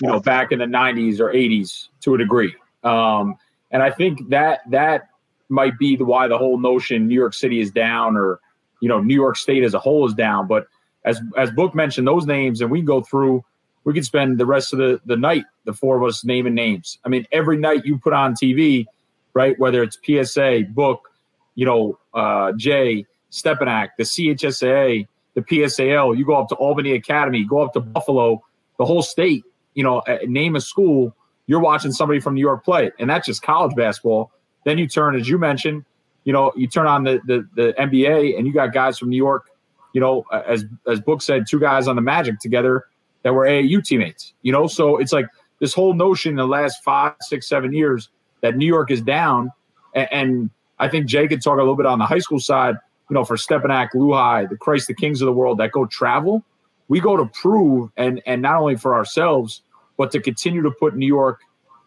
[0.00, 2.54] you know back in the 90s or 80s to a degree.
[2.82, 3.36] Um,
[3.72, 5.10] and i think that that
[5.50, 8.40] might be the why the whole notion new york city is down or
[8.80, 10.46] you know, New York State as a whole is down.
[10.46, 10.66] But
[11.04, 13.44] as as Book mentioned, those names, and we go through,
[13.84, 16.98] we could spend the rest of the, the night, the four of us naming names.
[17.04, 18.86] I mean, every night you put on TV,
[19.32, 19.58] right?
[19.58, 21.08] Whether it's PSA, Book,
[21.54, 27.44] you know, uh, Jay, Stepinac, the CHSAA, the PSAL, you go up to Albany Academy,
[27.44, 28.42] go up to Buffalo,
[28.78, 31.14] the whole state, you know, name a school,
[31.46, 32.90] you're watching somebody from New York play.
[32.98, 34.32] And that's just college basketball.
[34.64, 35.84] Then you turn, as you mentioned,
[36.26, 39.16] you know, you turn on the, the, the NBA and you got guys from New
[39.16, 39.48] York,
[39.94, 42.84] you know, as as Book said, two guys on the Magic together
[43.22, 44.34] that were AAU teammates.
[44.42, 45.26] You know, so it's like
[45.60, 48.10] this whole notion in the last five, six, seven years
[48.40, 49.52] that New York is down,
[49.94, 52.74] and, and I think Jay could talk a little bit on the high school side.
[53.08, 56.44] You know, for Stepinac, LuHi, the Christ the Kings of the world that go travel,
[56.88, 59.62] we go to prove and and not only for ourselves,
[59.96, 61.38] but to continue to put New York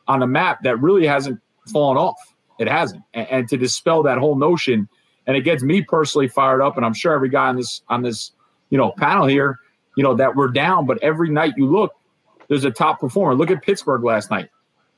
[0.08, 2.18] on a map that really hasn't fallen off.
[2.60, 3.04] It hasn't.
[3.14, 4.88] And, and to dispel that whole notion,
[5.26, 8.04] and it gets me personally fired up, and I'm sure every guy on this on
[8.04, 8.32] this
[8.70, 9.58] you know panel here,
[9.96, 11.94] you know that we're down, but every night you look,
[12.48, 13.36] there's a top performer.
[13.36, 14.50] Look at Pittsburgh last night.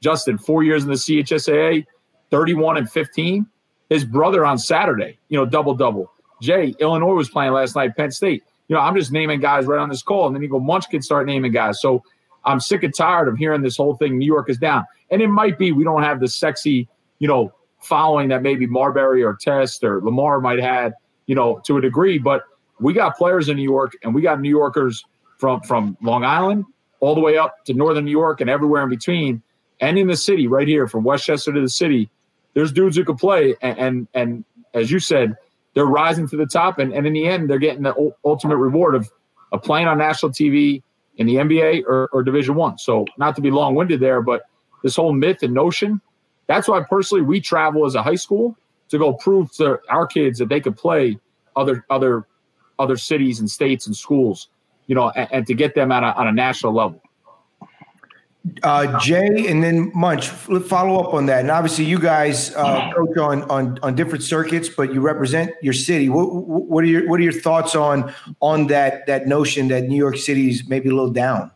[0.01, 1.85] Justin, four years in the CHSAA,
[2.31, 3.45] 31 and 15.
[3.89, 6.11] His brother on Saturday, you know, double double.
[6.41, 8.43] Jay, Illinois was playing last night, Penn State.
[8.67, 10.89] You know, I'm just naming guys right on this call, and then you go Munch
[10.89, 11.81] can start naming guys.
[11.81, 12.03] So
[12.45, 14.17] I'm sick and tired of hearing this whole thing.
[14.17, 16.87] New York is down, and it might be we don't have the sexy,
[17.21, 20.91] you know, following that maybe Marbury or Test or Lamar might have,
[21.27, 22.17] you know, to a degree.
[22.17, 22.41] But
[22.79, 25.05] we got players in New York, and we got New Yorkers
[25.37, 26.65] from from Long Island
[26.99, 29.41] all the way up to Northern New York and everywhere in between,
[29.79, 32.09] and in the city right here from Westchester to the city.
[32.55, 35.35] There's dudes who could play, and and, and as you said,
[35.75, 38.95] they're rising to the top, and, and in the end, they're getting the ultimate reward
[38.95, 39.11] of,
[39.51, 40.81] of playing on national TV
[41.17, 42.79] in the NBA or, or Division One.
[42.79, 44.41] So, not to be long winded there, but
[44.81, 46.01] this whole myth and notion.
[46.51, 48.57] That's why personally we travel as a high school
[48.89, 51.17] to go prove to our kids that they could play
[51.55, 52.27] other other
[52.77, 54.49] other cities and states and schools,
[54.87, 57.01] you know, and, and to get them at a, on a national level.
[58.63, 61.41] Uh, Jay, and then Munch, follow up on that.
[61.41, 65.73] And obviously, you guys uh, coach on, on on different circuits, but you represent your
[65.73, 66.09] city.
[66.09, 69.95] What, what are your what are your thoughts on on that that notion that New
[69.95, 71.51] York City is maybe a little down?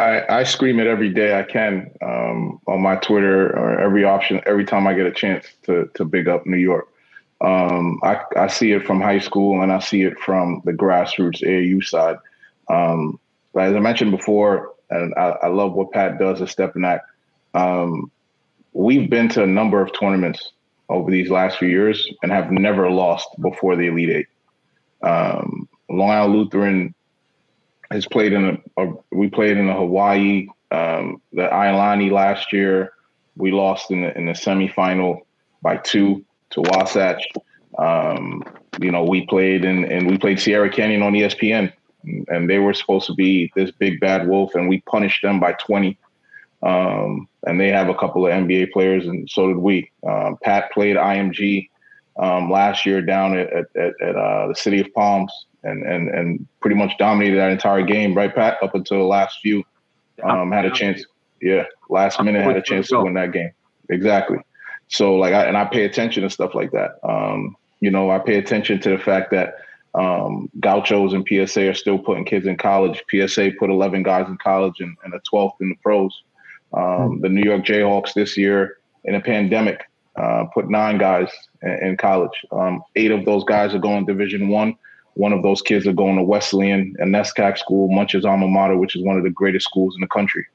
[0.00, 4.40] I, I scream it every day I can um, on my Twitter or every option
[4.46, 6.88] every time I get a chance to to big up New York.
[7.42, 11.42] Um, I, I see it from high school and I see it from the grassroots
[11.42, 12.16] AAU side.
[12.68, 13.18] Um,
[13.58, 17.00] as I mentioned before, and I, I love what Pat does at Stepinac.
[17.54, 18.10] Um,
[18.72, 20.52] we've been to a number of tournaments
[20.88, 24.26] over these last few years and have never lost before the Elite Eight.
[25.02, 26.94] Um, Long Island Lutheran
[27.90, 32.92] has played in a, a we played in the Hawaii, um, the Iolani last year.
[33.36, 35.22] We lost in the in the semifinal
[35.62, 37.24] by two to Wasatch.
[37.78, 38.42] Um,
[38.80, 41.72] you know, we played in and we played Sierra Canyon on ESPN
[42.28, 45.52] and they were supposed to be this big bad wolf, and we punished them by
[45.52, 45.98] 20.
[46.62, 49.90] Um, and they have a couple of NBA players, and so did we.
[50.06, 51.68] Um, Pat played IMG
[52.18, 56.46] um, last year down at, at, at uh, the City of Palms, and and and
[56.60, 58.58] pretty much dominated that entire game, right, Pat?
[58.62, 59.64] Up until the last few,
[60.22, 61.04] um, had a chance.
[61.40, 63.50] Yeah, last minute had a chance to win that game.
[63.88, 64.38] Exactly.
[64.88, 66.98] So like, I, and I pay attention to stuff like that.
[67.02, 69.54] Um, you know, I pay attention to the fact that
[69.94, 73.02] um, Gauchos and PSA are still putting kids in college.
[73.10, 76.22] PSA put 11 guys in college and, and a 12th in the pros.
[76.72, 77.20] Um, mm-hmm.
[77.20, 79.82] The New York Jayhawks this year in a pandemic
[80.16, 81.30] uh, put nine guys
[81.62, 82.44] in, in college.
[82.52, 84.76] Um, eight of those guys are going Division One.
[85.14, 88.96] One of those kids are going to Wesleyan and NESCAC school, Munch's alma mater, which
[88.96, 90.46] is one of the greatest schools in the country.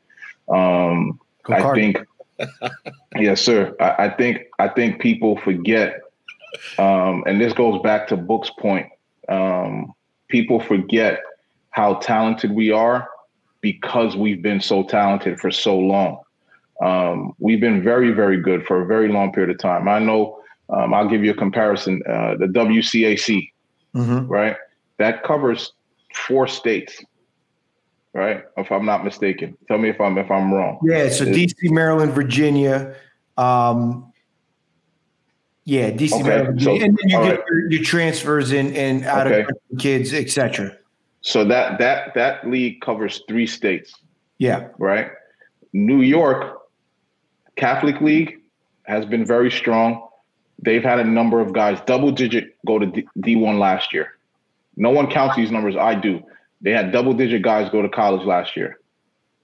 [0.47, 1.97] Um, I think,
[3.15, 3.75] yes, sir.
[3.79, 5.99] I, I, think I think people forget,
[6.77, 8.87] um, and this goes back to Book's point
[9.29, 9.93] um,
[10.27, 11.21] people forget
[11.71, 13.09] how talented we are
[13.61, 16.21] because we've been so talented for so long.
[16.81, 19.87] Um, we've been very, very good for a very long period of time.
[19.87, 20.39] I know.
[20.69, 22.01] Um, I'll give you a comparison.
[22.07, 23.51] Uh, the WCAC,
[23.95, 24.27] mm-hmm.
[24.27, 24.57] right?
[24.97, 25.73] That covers
[26.27, 27.03] four states,
[28.13, 28.43] right?
[28.57, 29.57] If I'm not mistaken.
[29.67, 30.79] Tell me if I'm if I'm wrong.
[30.83, 31.09] Yeah.
[31.09, 32.95] So it's, DC, Maryland, Virginia,
[33.37, 34.11] um,
[35.65, 37.39] yeah, DC okay, so, and then you get right.
[37.49, 39.41] your, your, transfers in and out okay.
[39.41, 40.77] of kids, etc.
[41.21, 43.95] So that that that league covers three states.
[44.37, 44.67] Yeah.
[44.77, 45.09] Right.
[45.73, 46.61] New York
[47.55, 48.41] Catholic League
[48.83, 50.07] has been very strong.
[50.59, 52.85] They've had a number of guys double digit go to
[53.21, 54.17] D- one last year.
[54.77, 55.75] No one counts these numbers.
[55.75, 56.21] I do.
[56.61, 58.79] They had double digit guys go to college last year.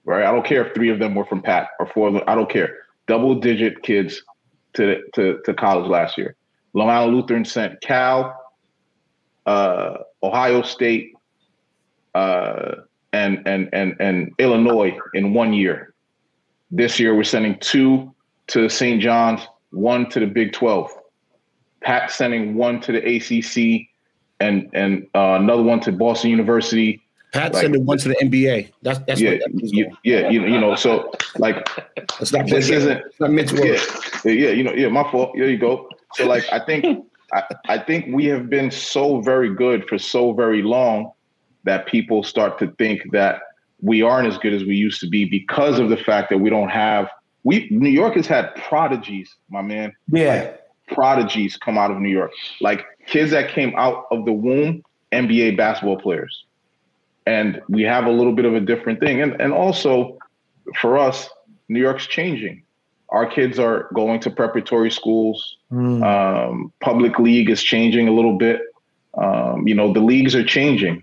[0.04, 0.24] Right.
[0.24, 2.08] I don't care if three of them were from Pat or four.
[2.08, 2.76] Of them, I don't care.
[3.06, 4.22] Double digit kids
[4.74, 6.34] to, to, to college last year.
[6.74, 8.34] Long Island Lutheran sent Cal,
[9.46, 11.14] uh, Ohio State,
[12.14, 12.76] uh,
[13.12, 15.94] and, and, and, and Illinois in one year.
[16.70, 18.12] This year, we're sending two
[18.48, 19.00] to St.
[19.00, 20.90] John's, one to the Big 12.
[21.82, 23.88] Pat sending one to the ACC
[24.40, 28.70] and, and uh, another one to Boston University Pat like, sending one to the NBA.
[28.82, 31.66] That's that's yeah, yeah, yeah, you, you know, so like
[32.20, 33.80] it's not this isn't it's not meant to work.
[34.24, 35.32] Yeah, yeah, you know, yeah, my fault.
[35.34, 35.88] There you go.
[36.12, 40.32] So like I think I, I think we have been so very good for so
[40.32, 41.12] very long
[41.64, 43.40] that people start to think that
[43.80, 46.50] we aren't as good as we used to be because of the fact that we
[46.50, 47.08] don't have
[47.44, 49.94] we New York has had prodigies, my man.
[50.08, 50.34] Yeah.
[50.34, 50.61] Like,
[50.94, 52.32] prodigies come out of New York.
[52.60, 56.44] Like kids that came out of the womb, NBA basketball players
[57.26, 59.20] and we have a little bit of a different thing.
[59.20, 60.18] And and also
[60.76, 61.28] for us,
[61.68, 62.62] New York's changing.
[63.10, 65.58] Our kids are going to preparatory schools.
[65.70, 66.02] Mm.
[66.02, 68.60] Um, public league is changing a little bit.
[69.14, 71.02] Um, you know, the leagues are changing,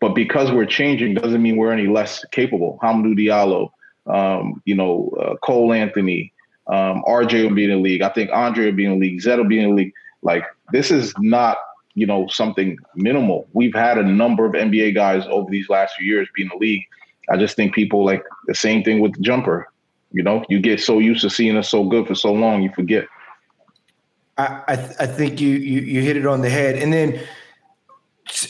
[0.00, 2.78] but because we're changing doesn't mean we're any less capable.
[2.82, 3.70] Hamidou Diallo,
[4.06, 6.32] um, you know, uh, Cole Anthony,
[6.68, 8.02] um, RJ will be in the league.
[8.02, 9.20] I think Andre will be in the league.
[9.20, 9.92] Zed will be in the league.
[10.22, 11.58] Like this is not
[11.96, 13.48] you know, something minimal.
[13.54, 16.56] We've had a number of NBA guys over these last few years be in the
[16.56, 16.82] league,
[17.28, 19.68] I just think people like the same thing with the jumper.
[20.12, 22.70] You know, you get so used to seeing us so good for so long, you
[22.72, 23.08] forget.
[24.38, 27.20] I I, th- I think you, you you hit it on the head, and then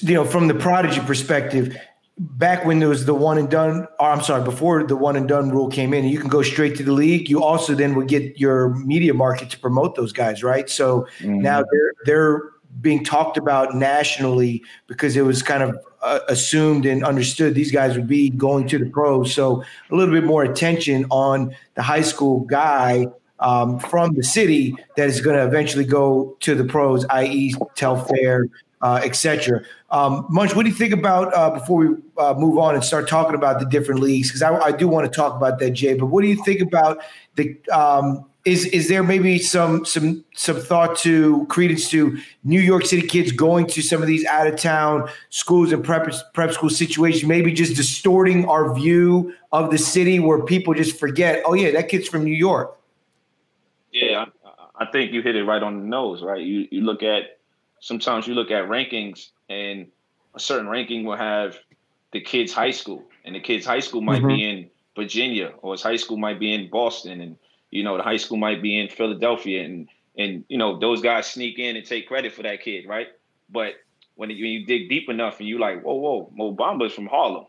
[0.00, 1.76] you know from the prodigy perspective,
[2.18, 5.28] back when there was the one and done, or I'm sorry, before the one and
[5.28, 7.28] done rule came in, you can go straight to the league.
[7.28, 10.68] You also then would get your media market to promote those guys, right?
[10.70, 11.40] So mm-hmm.
[11.40, 12.42] now they're they're
[12.80, 17.96] being talked about nationally because it was kind of uh, assumed and understood these guys
[17.96, 19.34] would be going to the pros.
[19.34, 23.06] So a little bit more attention on the high school guy
[23.40, 28.48] um, from the city that is going to eventually go to the pros, i.e., Telfair,
[28.82, 29.62] uh, etc.
[29.90, 33.08] Um, Munch, what do you think about uh, before we uh, move on and start
[33.08, 34.28] talking about the different leagues?
[34.28, 35.94] Because I, I, do want to talk about that, Jay.
[35.94, 36.98] But what do you think about
[37.36, 37.56] the?
[37.72, 43.04] Um, is is there maybe some some some thought to credence to New York City
[43.04, 47.24] kids going to some of these out of town schools and prep prep school situations,
[47.24, 51.88] maybe just distorting our view of the city, where people just forget, oh yeah, that
[51.88, 52.78] kid's from New York.
[53.90, 56.22] Yeah, I, I think you hit it right on the nose.
[56.22, 57.35] Right, you you look at
[57.86, 59.86] sometimes you look at rankings and
[60.34, 61.56] a certain ranking will have
[62.12, 63.04] the kid's high school.
[63.24, 64.28] And the kid's high school might mm-hmm.
[64.28, 67.36] be in Virginia or his high school might be in Boston and
[67.70, 71.26] you know the high school might be in Philadelphia and and you know those guys
[71.28, 73.08] sneak in and take credit for that kid right?
[73.50, 73.74] But
[74.16, 77.06] when you, when you dig deep enough and you like whoa whoa Mo Bamba's from
[77.06, 77.46] Harlem.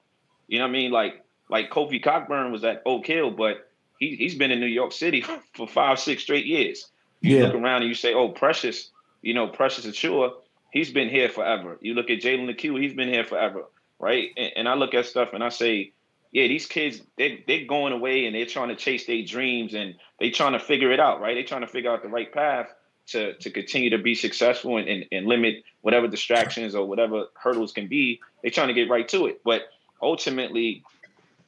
[0.47, 0.91] You know what I mean?
[0.91, 4.91] Like like Kofi Cockburn was at Oak Hill but he, he's been in New York
[4.91, 6.89] City for five six straight years.
[7.21, 7.43] You yeah.
[7.45, 8.91] look around and you say oh Precious
[9.27, 10.31] you know Precious Achiuwa
[10.71, 11.77] he's been here forever.
[11.81, 13.63] You look at Jalen Lecque, he's been here forever,
[13.99, 14.29] right?
[14.37, 15.93] And, and, I look at stuff and I say,
[16.31, 19.95] yeah, these kids, they they're going away and they're trying to chase their dreams and
[20.19, 21.35] they're trying to figure it out, right?
[21.35, 22.73] They're trying to figure out the right path
[23.07, 27.71] to to continue to be successful and, and, and limit whatever distractions or whatever hurdles
[27.71, 28.19] can be.
[28.41, 29.41] They're trying to get right to it.
[29.43, 29.63] But
[30.01, 30.83] ultimately,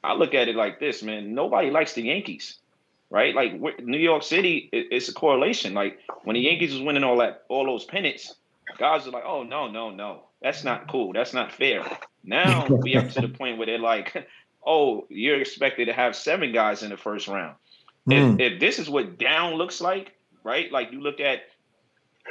[0.02, 1.34] I look at it like this, man.
[1.34, 2.56] Nobody likes the Yankees,
[3.10, 3.34] right?
[3.34, 5.74] Like New York City, it's a correlation.
[5.74, 8.34] Like when the Yankees was winning all that, all those pennants,
[8.78, 11.12] guys are like, oh no, no, no, that's not cool.
[11.12, 11.84] That's not fair.
[12.24, 14.26] Now we up to the point where they're like,
[14.64, 17.56] oh, you're expected to have seven guys in the first round.
[18.08, 18.12] Mm.
[18.12, 18.40] If, hmm.
[18.40, 20.70] if this is what down looks like, right?
[20.70, 21.40] Like you look at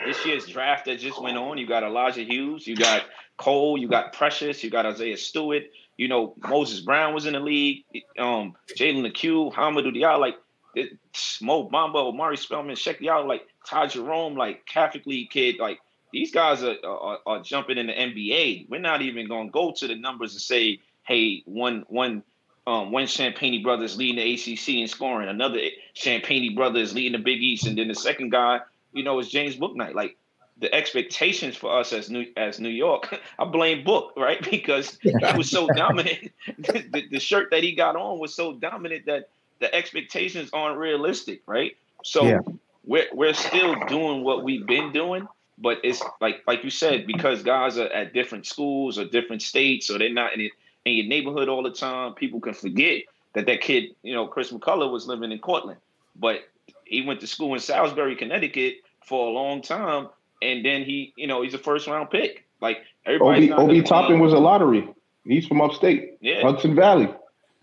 [0.06, 1.58] this year's draft that just went on.
[1.58, 3.04] You got Elijah Hughes, you got
[3.38, 5.64] Cole, you got Precious, you got Isaiah Stewart.
[5.98, 7.84] You know Moses Brown was in the league.
[8.18, 10.36] Um, Jalen Lecque, Hamidou Diallo, like
[10.80, 10.98] it,
[11.42, 15.80] Mo Bamba, Omari Spellman, check y'all like Ty Jerome, like Catholic League kid, like
[16.12, 18.70] these guys are, are, are jumping in the NBA.
[18.70, 22.24] We're not even going to go to the numbers and say, hey, one one
[22.68, 25.60] um, one Champagnie brother is leading the ACC in scoring, another
[25.96, 28.60] Champagnie brother is leading the Big East, and then the second guy,
[28.94, 29.96] you know, is James Bouknight.
[29.96, 30.18] Like
[30.60, 35.14] the expectations for us as New as New York, I blame Book right because he
[35.36, 36.32] was so dominant.
[36.60, 41.42] the, the, shirt that he got on was so dominant that the expectations aren't realistic,
[41.46, 41.76] right?
[42.04, 42.40] So yeah.
[42.86, 47.44] we're we're still doing what we've been doing, but it's like like you said because
[47.44, 50.52] guys are at different schools or different states, or they're not in, it,
[50.86, 52.14] in your neighborhood all the time.
[52.14, 55.80] People can forget that that kid, you know, Chris McCullough was living in Cortland,
[56.16, 56.48] but
[56.86, 60.08] he went to school in Salisbury, Connecticut for a long time,
[60.42, 62.46] and then he, you know, he's a first round pick.
[62.62, 63.52] Like everybody.
[63.52, 64.88] Ob, Obi Toppin was a lottery.
[65.26, 66.42] He's from upstate, yeah.
[66.42, 67.10] Hudson Valley.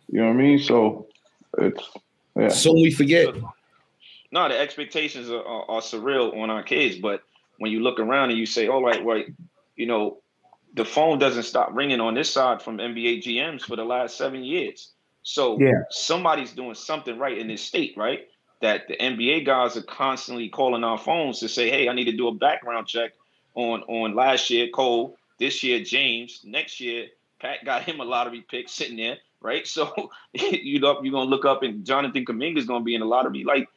[0.08, 0.58] You know what I mean?
[0.58, 1.05] So
[1.58, 1.90] it's
[2.36, 2.48] yeah.
[2.48, 3.34] So we forget.
[4.32, 7.22] No, the expectations are, are, are surreal on our kids, but
[7.58, 9.22] when you look around and you say, all right, well,
[9.76, 10.18] you know,
[10.74, 14.44] the phone doesn't stop ringing on this side from NBA GMs for the last seven
[14.44, 14.92] years.
[15.22, 15.82] So yeah.
[15.90, 18.28] somebody's doing something right in this state, right?
[18.60, 22.16] That the NBA guys are constantly calling our phones to say, hey, I need to
[22.16, 23.12] do a background check
[23.54, 27.06] on on last year, Cole, this year, James, next year,
[27.40, 29.16] Pat got him a lottery pick sitting there,
[29.46, 29.66] right?
[29.66, 33.06] So you know, you're gonna look up and Jonathan Kuminga is gonna be in the
[33.06, 33.44] lottery.
[33.44, 33.68] Like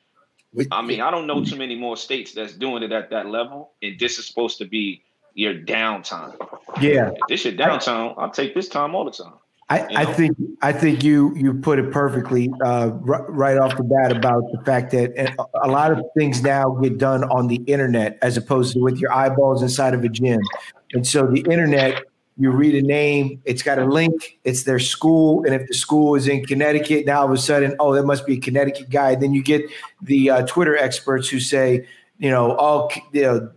[0.71, 3.73] I mean, I don't know too many more states that's doing it at that level,
[3.83, 5.03] and this is supposed to be
[5.35, 6.35] your downtime.
[6.81, 8.15] Yeah, if this your downtime.
[8.17, 9.33] I'll take this time all the time.
[9.71, 13.83] I, I, think I think you you put it perfectly uh, r- right off the
[13.83, 18.17] bat about the fact that a lot of things now get done on the internet
[18.23, 20.39] as opposed to with your eyeballs inside of a gym,
[20.93, 22.03] and so the internet
[22.39, 26.15] you read a name, it's got a link, it's their school, and if the school
[26.15, 29.15] is in Connecticut, now all of a sudden, oh, that must be a Connecticut guy.
[29.15, 29.63] Then you get
[30.01, 31.85] the uh, Twitter experts who say,
[32.17, 33.51] you know, oh, you know,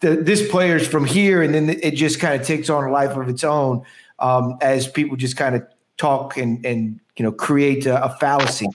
[0.00, 3.16] the, this player's from here, and then it just kind of takes on a life
[3.16, 3.82] of its own
[4.18, 5.66] um, as people just kind of
[5.96, 8.66] talk and and you know create a, a fallacy.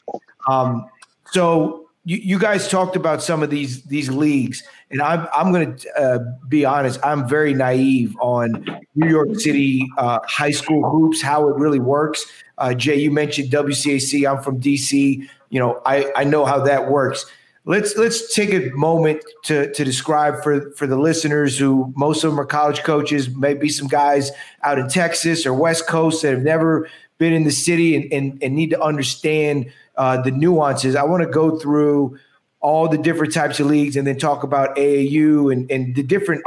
[0.48, 0.88] Um,
[1.32, 5.76] so you, you guys talked about some of these these leagues, and I'm I'm going
[5.76, 7.00] to uh, be honest.
[7.04, 12.26] I'm very naive on New York City uh, high school hoops, how it really works.
[12.58, 14.30] Uh, Jay, you mentioned WCAC.
[14.30, 15.28] I'm from DC.
[15.50, 17.26] You know, I I know how that works.
[17.66, 22.32] Let's let's take a moment to to describe for for the listeners who most of
[22.32, 24.32] them are college coaches, maybe some guys
[24.64, 26.90] out in Texas or West Coast that have never
[27.20, 30.96] been in the city and, and, and need to understand uh, the nuances.
[30.96, 32.18] I want to go through
[32.60, 36.44] all the different types of leagues and then talk about AAU and, and the different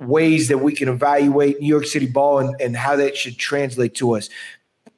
[0.00, 3.94] ways that we can evaluate New York City ball and, and how that should translate
[3.96, 4.28] to us.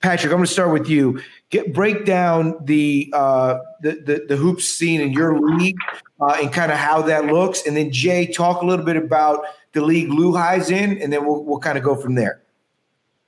[0.01, 1.21] Patrick, I'm going to start with you.
[1.51, 5.77] Get break down the uh, the, the, the hoops scene in your league
[6.21, 9.45] uh, and kind of how that looks, and then Jay, talk a little bit about
[9.73, 12.43] the league LuHi's in, and then we'll we'll kind of go from there.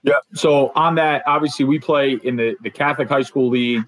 [0.02, 0.14] Yeah.
[0.34, 3.84] So on that, obviously, we play in the the Catholic High School League,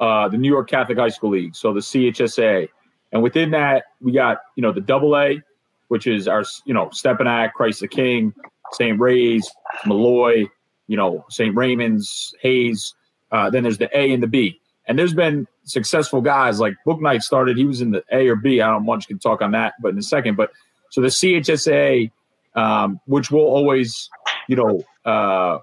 [0.00, 2.68] uh, the New York Catholic High School League, so the CHSA,
[3.12, 5.42] and within that, we got you know the Double A,
[5.88, 8.34] which is our you know Stepinac, Christ the King,
[8.72, 8.98] St.
[8.98, 9.50] Ray's,
[9.86, 10.44] Malloy,
[10.86, 11.54] you know St.
[11.54, 12.94] Raymond's, Hayes.
[13.30, 17.22] Uh, then there's the A and the B, and there's been successful guys like Bouknight
[17.22, 17.56] started.
[17.56, 18.60] He was in the A or B.
[18.60, 20.36] I don't much can talk on that, but in a second.
[20.36, 20.50] But
[20.90, 22.10] so the CHSA,
[22.54, 24.08] um, which will always
[24.48, 25.58] you know, uh,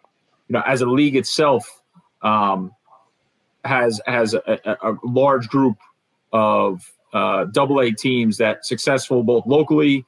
[0.48, 1.68] you know, as a league itself,
[2.22, 2.72] um,
[3.64, 5.78] has has a, a, large group
[6.32, 10.06] of uh, double A teams that successful both locally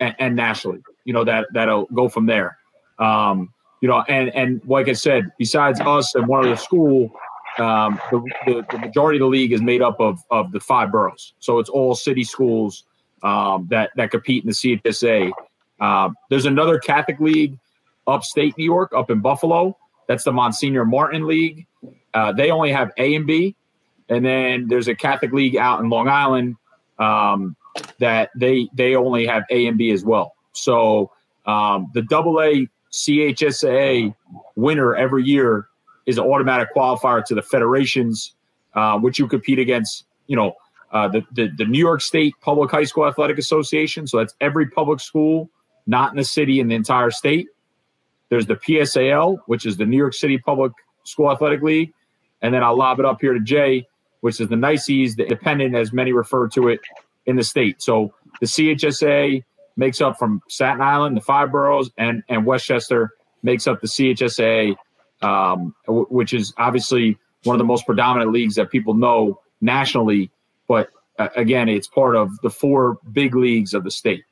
[0.00, 0.82] and, and, nationally.
[1.04, 2.58] You know that that'll go from there.
[2.98, 7.10] Um, you know, and and like I said, besides us and one other school,
[7.58, 10.92] um, the, the, the, majority of the league is made up of of the five
[10.92, 11.34] boroughs.
[11.40, 12.84] So it's all city schools
[13.22, 15.32] um, that that compete in the CHSA.
[15.80, 17.58] Um, there's another Catholic league
[18.06, 19.76] upstate New York, up in Buffalo.
[20.08, 21.66] That's the Monsignor Martin League.
[22.12, 23.56] Uh, they only have A and B,
[24.08, 26.56] and then there's a Catholic league out in Long Island
[26.98, 27.56] um,
[27.98, 30.34] that they they only have A and B as well.
[30.52, 31.10] So
[31.46, 34.14] um, the Double A CHSA
[34.54, 35.68] winner every year
[36.06, 38.34] is an automatic qualifier to the federations,
[38.74, 40.04] uh, which you compete against.
[40.26, 40.54] You know,
[40.92, 44.06] uh, the, the the New York State Public High School Athletic Association.
[44.06, 45.50] So that's every public school,
[45.86, 47.48] not in the city in the entire state.
[48.28, 50.72] There's the PSAL, which is the New York City Public
[51.04, 51.92] School Athletic League.
[52.42, 53.86] And then I'll lob it up here to Jay,
[54.20, 56.80] which is the NICES, the independent, as many refer to it
[57.26, 57.82] in the state.
[57.82, 59.42] So the CHSA
[59.76, 64.76] makes up from Staten Island, the five boroughs, and, and Westchester makes up the CHSA,
[65.22, 70.30] um, w- which is obviously one of the most predominant leagues that people know nationally.
[70.68, 74.24] But uh, again, it's part of the four big leagues of the state.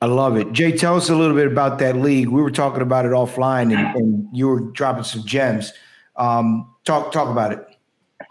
[0.00, 0.52] I love it.
[0.52, 2.28] Jay, tell us a little bit about that league.
[2.28, 5.72] We were talking about it offline and, and you were dropping some gems.
[6.16, 7.66] Um, talk talk about it.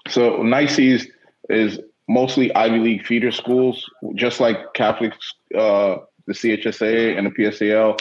[0.07, 1.07] So NICES
[1.49, 5.97] is mostly Ivy League feeder schools, just like Catholics, uh,
[6.27, 7.99] the CHSA and the PSAL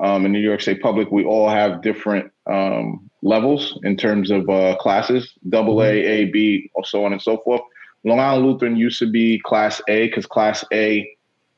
[0.00, 1.10] um, and New York State Public.
[1.10, 6.68] We all have different um, levels in terms of uh, classes, double A, A, B,
[6.74, 6.78] mm-hmm.
[6.78, 7.62] A, B, so on and so forth.
[8.04, 11.08] Long Island Lutheran used to be Class A because Class A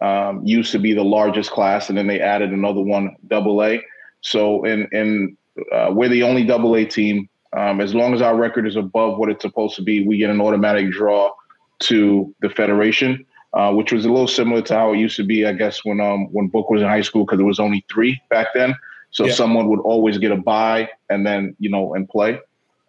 [0.00, 3.82] um, used to be the largest class, and then they added another one, double A.
[4.20, 5.36] So, in in
[5.72, 7.28] uh, we're the only double A team.
[7.56, 10.28] Um, as long as our record is above what it's supposed to be, we get
[10.28, 11.32] an automatic draw
[11.78, 13.24] to the federation,
[13.54, 16.00] uh, which was a little similar to how it used to be, I guess, when
[16.00, 18.74] um when Book was in high school because there was only three back then.
[19.10, 19.32] So yeah.
[19.32, 22.40] someone would always get a buy and then you know and play.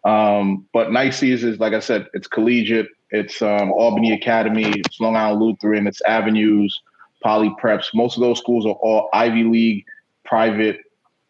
[0.03, 2.87] Um, but NICES is like I said, it's collegiate.
[3.11, 4.65] It's um, Albany Academy.
[4.65, 5.87] It's Long Island Lutheran.
[5.87, 6.81] It's Avenues
[7.23, 7.87] poly preps.
[7.93, 9.85] Most of those schools are all Ivy League
[10.25, 10.79] private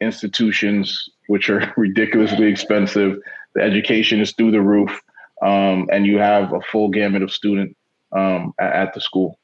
[0.02, 3.18] institutions, which are ridiculously expensive.
[3.56, 5.02] The education is through the roof,
[5.42, 7.76] um, and you have a full gamut of student
[8.12, 9.40] um, at, the school.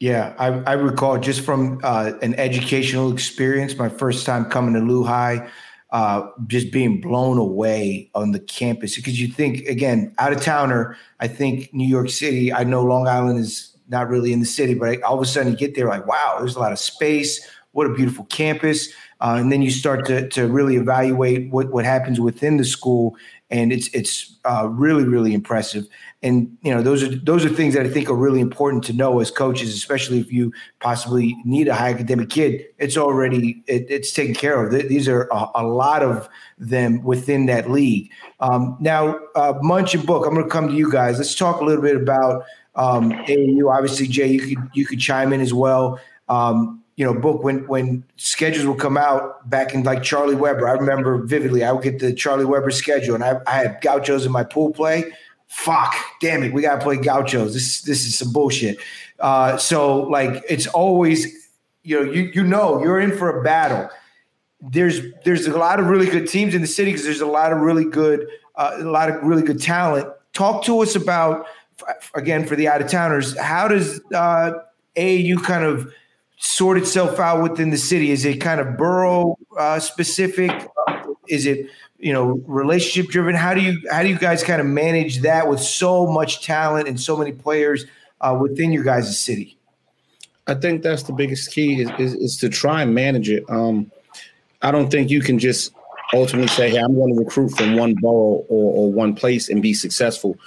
[0.00, 4.80] Yeah, I, I recall just from uh, an educational experience, my first time coming to
[4.80, 5.48] LuHi,
[5.90, 10.96] uh, just being blown away on the campus because you think again, out of towner.
[11.18, 12.52] I think New York City.
[12.52, 15.52] I know Long Island is not really in the city, but all of a sudden
[15.52, 17.46] you get there like, wow, there's a lot of space.
[17.72, 18.88] What a beautiful campus.
[19.20, 23.16] Uh, and then you start to, to really evaluate what, what happens within the school.
[23.50, 25.86] And it's it's uh, really, really impressive.
[26.22, 28.92] And you know, those are those are things that I think are really important to
[28.92, 32.66] know as coaches, especially if you possibly need a high academic kid.
[32.78, 34.70] It's already it, it's taken care of.
[34.88, 36.28] These are a, a, lot of
[36.58, 38.10] them within that league.
[38.40, 41.16] Um, now, uh, Munch and Book, I'm going to come to you guys.
[41.16, 42.44] Let's talk a little bit about
[42.78, 46.00] um, AAU, obviously, Jay, you could you could chime in as well.
[46.28, 50.68] Um, you know, book when when schedules will come out back in like Charlie Weber.
[50.68, 51.64] I remember vividly.
[51.64, 54.70] I would get the Charlie Weber schedule, and I, I had Gauchos in my pool
[54.72, 55.04] play.
[55.48, 57.52] fuck, damn it, we gotta play Gauchos.
[57.52, 58.78] This this is some bullshit.
[59.18, 61.50] Uh, so like it's always,
[61.82, 63.90] you know, you you know you're in for a battle.
[64.60, 67.52] There's there's a lot of really good teams in the city because there's a lot
[67.52, 70.08] of really good uh, a lot of really good talent.
[70.32, 71.46] Talk to us about
[72.14, 73.38] again for the out of towners.
[73.38, 74.52] How does uh,
[74.96, 75.92] AAU kind of
[76.38, 78.10] sort itself out within the city?
[78.10, 80.50] Is it kind of borough uh, specific?
[81.28, 81.66] Is it
[81.98, 83.34] you know relationship driven?
[83.34, 86.88] How do you how do you guys kind of manage that with so much talent
[86.88, 87.84] and so many players
[88.20, 89.56] uh, within your guys' city?
[90.46, 93.44] I think that's the biggest key is, is, is to try and manage it.
[93.50, 93.92] Um,
[94.62, 95.72] I don't think you can just
[96.14, 99.60] ultimately say, "Hey, I'm going to recruit from one borough or, or one place and
[99.60, 100.38] be successful."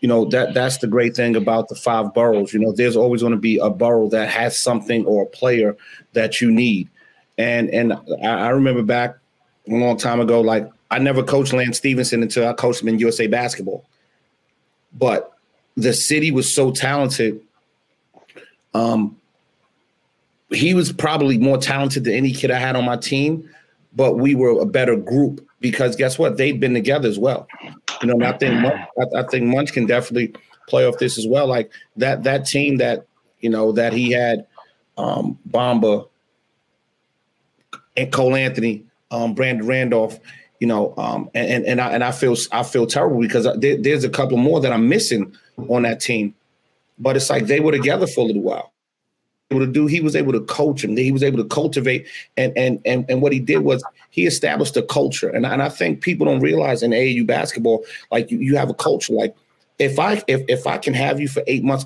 [0.00, 2.54] You know that that's the great thing about the five boroughs.
[2.54, 5.76] You know, there's always going to be a borough that has something or a player
[6.14, 6.88] that you need.
[7.36, 7.92] And and
[8.22, 9.16] I, I remember back
[9.68, 12.98] a long time ago, like I never coached Lance Stephenson until I coached him in
[12.98, 13.84] USA basketball.
[14.92, 15.32] But
[15.76, 17.40] the city was so talented.
[18.74, 19.16] Um,
[20.50, 23.48] he was probably more talented than any kid I had on my team,
[23.94, 26.36] but we were a better group because guess what?
[26.36, 27.46] They'd been together as well.
[28.02, 30.34] You know, I think Munch, I, I think Munch can definitely
[30.68, 31.46] play off this as well.
[31.46, 33.06] Like that that team that
[33.40, 34.46] you know that he had
[34.96, 36.08] um Bamba
[37.96, 40.18] and Cole Anthony, um, Brandon Randolph,
[40.60, 44.04] you know, um, and and I and I feel I feel terrible because there, there's
[44.04, 45.36] a couple more that I'm missing
[45.68, 46.34] on that team,
[46.98, 48.72] but it's like they were together for a little while.
[49.50, 50.96] Able to do, he was able to coach him.
[50.96, 54.76] He was able to cultivate, and and and and what he did was he established
[54.76, 55.28] a culture.
[55.28, 58.74] And, and I think people don't realize in AAU basketball, like you, you have a
[58.74, 59.12] culture.
[59.12, 59.34] Like
[59.80, 61.84] if I if if I can have you for eight months,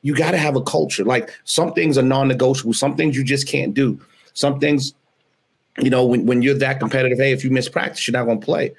[0.00, 1.04] you got to have a culture.
[1.04, 2.72] Like some things are non-negotiable.
[2.72, 4.00] Some things you just can't do.
[4.32, 4.94] Some things,
[5.78, 8.40] you know, when, when you're that competitive, hey, if you miss practice, you're not going
[8.40, 8.74] to play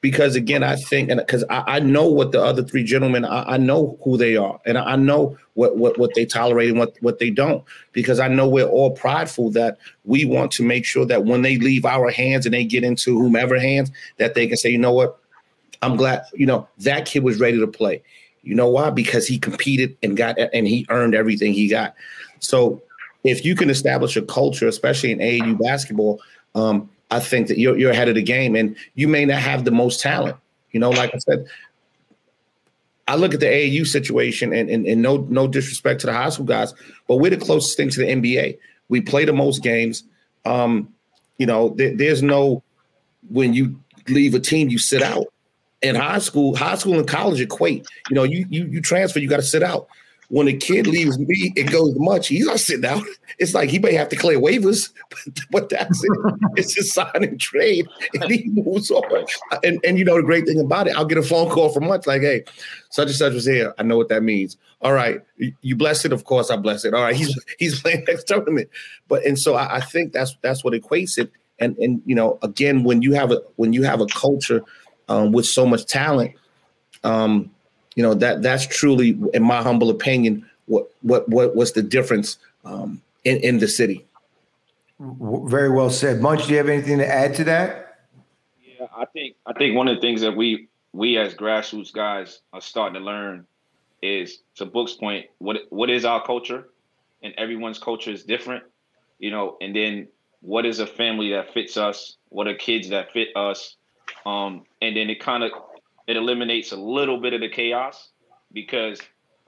[0.00, 3.54] because again, I think, and because I, I, know what the other three gentlemen, I,
[3.54, 6.96] I, know who they are, and I know what what what they tolerate and what
[7.00, 11.04] what they don't, because I know we're all prideful that we want to make sure
[11.06, 14.56] that when they leave our hands and they get into whomever hands, that they can
[14.56, 15.18] say, you know what,
[15.82, 18.02] I'm glad, you know, that kid was ready to play.
[18.42, 18.90] You know why?
[18.90, 21.94] Because he competed and got and he earned everything he got.
[22.38, 22.80] So
[23.24, 26.20] if you can establish a culture, especially in AAU basketball,
[26.54, 29.64] um, I think that you're you're ahead of the game, and you may not have
[29.64, 30.36] the most talent.
[30.72, 31.46] You know, like I said,
[33.06, 36.28] I look at the AAU situation, and, and, and no no disrespect to the high
[36.28, 36.74] school guys,
[37.06, 38.58] but we're the closest thing to the NBA.
[38.88, 40.04] We play the most games.
[40.44, 40.92] Um,
[41.38, 42.62] you know, there, there's no
[43.30, 45.26] when you leave a team, you sit out.
[45.80, 47.86] In high school, high school and college equate.
[48.10, 49.86] You know, you you you transfer, you got to sit out
[50.28, 52.28] when a kid leaves me it goes much.
[52.28, 53.04] He's not sitting down.
[53.38, 56.10] It's like he may have to clear waivers, but, but that's it.
[56.56, 59.26] it's just sign and trade, and he moves on.
[59.62, 61.86] And and you know the great thing about it, I'll get a phone call from
[61.86, 62.44] Munch like, "Hey,
[62.90, 63.74] such and such was here.
[63.78, 64.56] I know what that means.
[64.82, 65.20] All right,
[65.62, 66.12] you bless it.
[66.12, 66.94] Of course, I bless it.
[66.94, 68.68] All right, he's he's playing next tournament.
[69.08, 71.30] But and so I, I think that's that's what equates it.
[71.58, 74.62] And and you know, again, when you have a when you have a culture
[75.08, 76.34] um, with so much talent.
[77.04, 77.50] Um,
[77.98, 82.38] you know that that's truly, in my humble opinion, what what what was the difference
[82.64, 84.04] um, in in the city.
[85.00, 86.46] Very well said, Munch.
[86.46, 87.98] Do you have anything to add to that?
[88.64, 92.40] Yeah, I think I think one of the things that we we as grassroots guys
[92.52, 93.44] are starting to learn
[94.00, 95.26] is to Book's point.
[95.38, 96.68] What what is our culture?
[97.24, 98.62] And everyone's culture is different,
[99.18, 99.56] you know.
[99.60, 100.06] And then
[100.40, 102.16] what is a family that fits us?
[102.28, 103.74] What are kids that fit us?
[104.24, 105.50] Um, and then it kind of
[106.08, 108.08] it eliminates a little bit of the chaos
[108.52, 108.98] because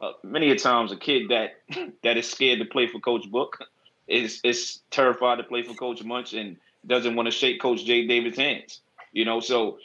[0.01, 1.55] uh, many a times a kid that
[2.05, 3.59] that is scared to play for Coach Book
[4.07, 6.57] is is terrified to play for Coach Munch and
[6.87, 8.83] doesn't want to shake Coach Jay David's hands.
[9.13, 9.79] You know, so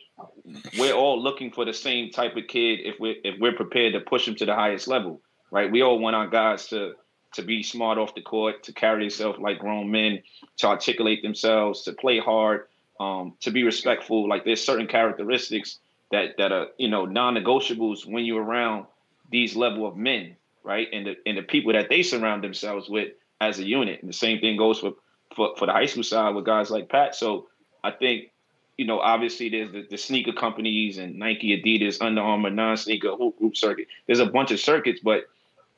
[0.77, 4.01] we're all looking for the same type of kid if we're if we're prepared to
[4.01, 5.21] push him to the highest level,
[5.51, 5.71] right?
[5.71, 6.93] We all want our guys to
[7.33, 10.21] to be smart off the court, to carry themselves like grown men,
[10.57, 12.67] to articulate themselves, to play hard,
[12.99, 14.27] um, to be respectful.
[14.27, 15.79] Like there's certain characteristics
[16.11, 18.85] that that are you know non-negotiables when you're around
[19.31, 20.87] these level of men, right?
[20.91, 24.01] And the and the people that they surround themselves with as a unit.
[24.01, 24.93] And the same thing goes for
[25.35, 27.15] for, for the high school side with guys like Pat.
[27.15, 27.47] So
[27.83, 28.31] I think
[28.77, 33.37] you know, obviously there's the, the sneaker companies and Nike, Adidas, Under Armour, non-sneaker hoop
[33.37, 33.87] group circuit.
[34.05, 35.29] There's a bunch of circuits, but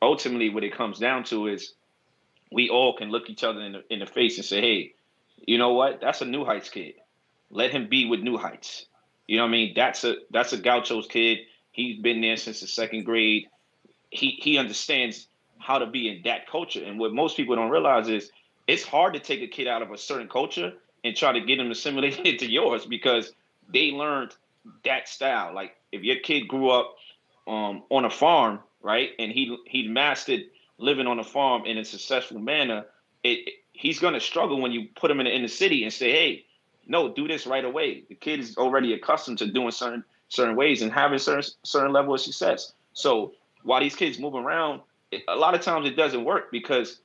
[0.02, 1.74] ultimately what it comes down to is
[2.52, 4.94] we all can look each other in the, in the face and say, hey,
[5.46, 6.02] you know what?
[6.02, 6.96] That's a New Heights kid.
[7.52, 8.88] Let him be with New Heights.
[9.28, 9.74] You know what I mean?
[9.76, 11.40] That's a that's a Gauchos kid.
[11.72, 13.48] He's been there since the second grade.
[14.10, 15.28] He he understands
[15.60, 16.84] how to be in that culture.
[16.84, 18.32] And what most people don't realize is
[18.68, 20.74] it's hard to take a kid out of a certain culture
[21.04, 23.34] and try to get them assimilated into yours because
[23.72, 24.36] they learned
[24.86, 25.54] that style.
[25.54, 26.96] Like if your kid grew up
[27.48, 29.12] um, on a farm, right?
[29.20, 30.44] And he he mastered
[30.78, 32.86] living on a farm in a successful manner.
[33.24, 36.46] It, he's going to struggle when you put him in the city and say, "Hey,
[36.88, 40.82] no, do this right away." The kid is already accustomed to doing certain certain ways
[40.82, 42.74] and having certain certain level of success.
[42.94, 43.34] So
[43.64, 44.82] while these kids move around,
[45.28, 47.00] a lot of times it doesn't work because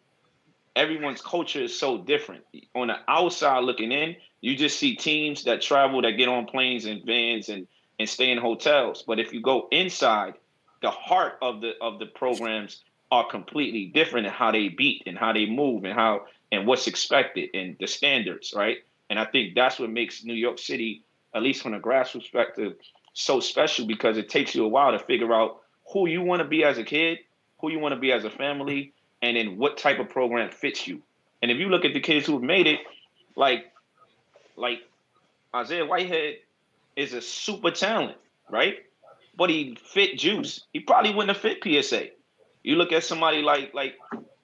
[0.77, 2.45] everyone's culture is so different.
[2.75, 6.85] On the outside looking in, you just see teams that travel that get on planes
[6.85, 7.67] and vans and
[7.99, 9.05] and stay in hotels.
[9.07, 10.35] But if you go inside,
[10.81, 15.19] the heart of the of the programs are completely different in how they beat and
[15.19, 18.79] how they move and how and what's expected and the standards, right?
[19.13, 21.03] And I think that's what makes New York City,
[21.35, 22.77] at least from a grassroots perspective,
[23.13, 25.61] so special because it takes you a while to figure out
[25.93, 27.19] who you want to be as a kid,
[27.61, 30.89] who you want to be as a family, and then what type of program fits
[30.89, 31.03] you.
[31.43, 32.81] And if you look at the kids who have made it,
[33.37, 33.71] like
[34.57, 34.79] like
[35.55, 36.37] Isaiah Whitehead
[36.97, 38.17] is a super talent,
[38.49, 38.77] right?
[39.37, 40.65] But he fit juice.
[40.73, 42.07] He probably wouldn't have fit PSA.
[42.63, 43.99] You look at somebody like like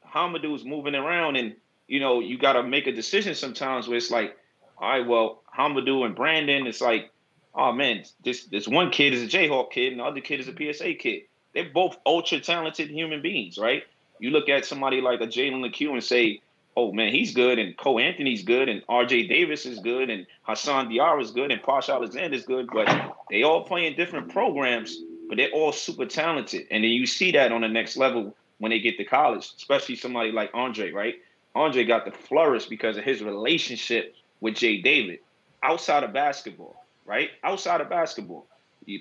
[0.07, 1.57] Hamidou's moving around, and
[1.87, 4.37] you know you got to make a decision sometimes where it's like,
[4.81, 7.11] all right, well Hamidou and Brandon, it's like,
[7.55, 10.49] oh man, this this one kid is a Jayhawk kid, and the other kid is
[10.49, 11.23] a PSA kid.
[11.55, 13.83] They're both ultra talented human beings, right?
[14.19, 16.41] You look at somebody like a Jalen Lecque and say,
[16.77, 20.89] oh man, he's good, and Cole Anthony's good, and RJ Davis is good, and Hassan
[20.89, 24.99] Diarra is good, and Posh Alexander is good, but they all play in different programs
[25.29, 26.67] but they're all super talented.
[26.71, 29.97] And then you see that on the next level when they get to college, especially
[29.97, 31.17] somebody like Andre, right?
[31.55, 35.21] Andre got to flourish because of his relationship with Jay David
[35.63, 37.31] outside of basketball, right?
[37.43, 38.47] Outside of basketball.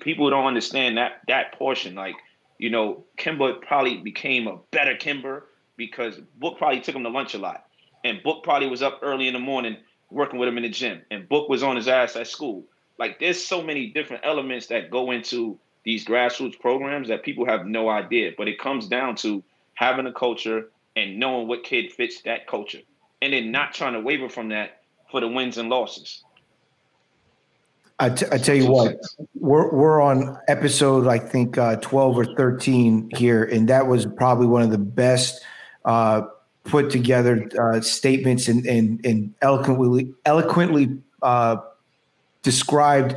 [0.01, 1.95] People don't understand that that portion.
[1.95, 2.15] Like,
[2.57, 5.43] you know, Kemba probably became a better Kemba
[5.77, 7.65] because Book probably took him to lunch a lot.
[8.03, 9.77] And Book probably was up early in the morning
[10.09, 11.01] working with him in the gym.
[11.11, 12.65] And Book was on his ass at school.
[12.99, 17.65] Like there's so many different elements that go into these grassroots programs that people have
[17.65, 18.31] no idea.
[18.37, 19.43] But it comes down to
[19.75, 22.81] having a culture and knowing what kid fits that culture,
[23.21, 24.76] and then not trying to waver from that
[25.09, 26.23] for the wins and losses.
[27.99, 28.97] I, t- I tell you what,
[29.33, 34.45] we're we're on episode I think uh, twelve or thirteen here, and that was probably
[34.45, 35.43] one of the best
[35.83, 36.21] uh,
[36.63, 41.57] put together uh, statements and, and and eloquently eloquently uh,
[42.43, 43.15] described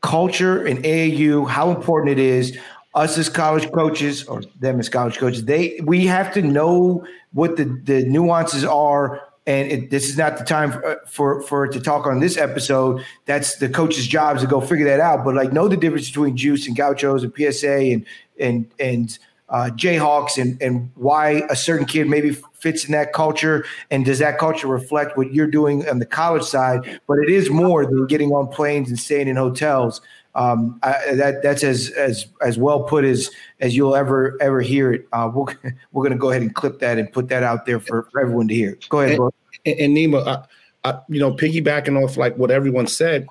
[0.00, 2.56] culture and AAU, how important it is.
[2.94, 7.56] Us as college coaches, or them as college coaches, they we have to know what
[7.56, 9.20] the the nuances are.
[9.46, 13.04] And it, this is not the time for, for for to talk on this episode.
[13.26, 15.24] That's the coach's job to go figure that out.
[15.24, 18.06] But like know the difference between juice and gauchos and PSA and
[18.38, 19.18] and and
[19.48, 24.20] uh, Jayhawks and and why a certain kid maybe fits in that culture and does
[24.20, 27.00] that culture reflect what you're doing on the college side?
[27.08, 30.00] But it is more than getting on planes and staying in hotels.
[30.34, 33.30] Um, I, that that's as as as well put as
[33.60, 35.06] as you'll ever ever hear it.
[35.12, 35.44] Uh, we're
[35.92, 38.20] we're going to go ahead and clip that and put that out there for, for
[38.20, 38.78] everyone to hear.
[38.88, 39.32] Go ahead, and,
[39.66, 43.26] and, and Nima, I, I, you know, piggybacking off like what everyone said,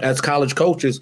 [0.00, 1.00] as college coaches,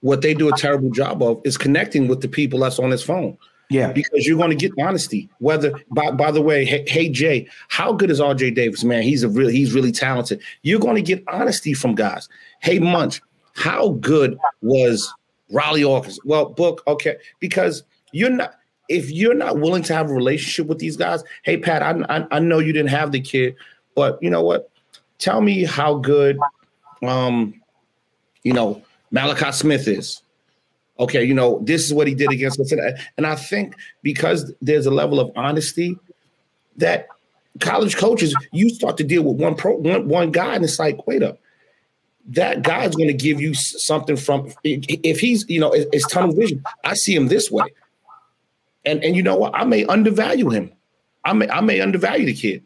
[0.00, 3.02] what they do a terrible job of is connecting with the people that's on his
[3.02, 3.36] phone.
[3.68, 5.28] Yeah, because you're going to get honesty.
[5.40, 8.84] Whether, by, by the way, hey, hey, Jay, how good is RJ Davis?
[8.84, 10.40] Man, he's a real he's really talented.
[10.62, 12.28] You're going to get honesty from guys.
[12.60, 13.20] Hey, Munch,
[13.56, 15.12] how good was
[15.50, 16.20] Riley August?
[16.24, 17.82] Well, book okay because
[18.12, 18.54] you're not
[18.88, 21.24] if you're not willing to have a relationship with these guys.
[21.42, 23.56] Hey, Pat, I I, I know you didn't have the kid,
[23.94, 24.70] but you know what?
[25.18, 26.38] Tell me how good,
[27.02, 27.60] um,
[28.42, 30.22] you know Malachi Smith is.
[30.98, 32.72] Okay, you know, this is what he did against us.
[33.16, 35.98] And I think because there's a level of honesty
[36.76, 37.08] that
[37.60, 41.06] college coaches, you start to deal with one pro one, one guy, and it's like,
[41.06, 41.38] wait up.
[42.28, 46.64] That guy's going to give you something from if he's, you know, it's tunnel vision.
[46.84, 47.66] I see him this way.
[48.84, 49.54] And and you know what?
[49.54, 50.72] I may undervalue him.
[51.24, 52.64] I may I may undervalue the kid.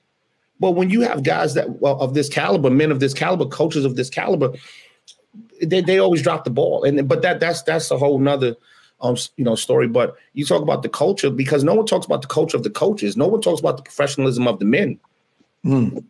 [0.60, 3.84] But when you have guys that well, of this caliber, men of this caliber, coaches
[3.84, 4.52] of this caliber,
[5.62, 6.84] they, they always drop the ball.
[6.84, 8.56] And but that that's that's a whole nother
[9.00, 9.88] um you know story.
[9.88, 12.70] But you talk about the culture because no one talks about the culture of the
[12.70, 13.16] coaches.
[13.16, 15.00] No one talks about the professionalism of the men.
[15.64, 16.04] Mm.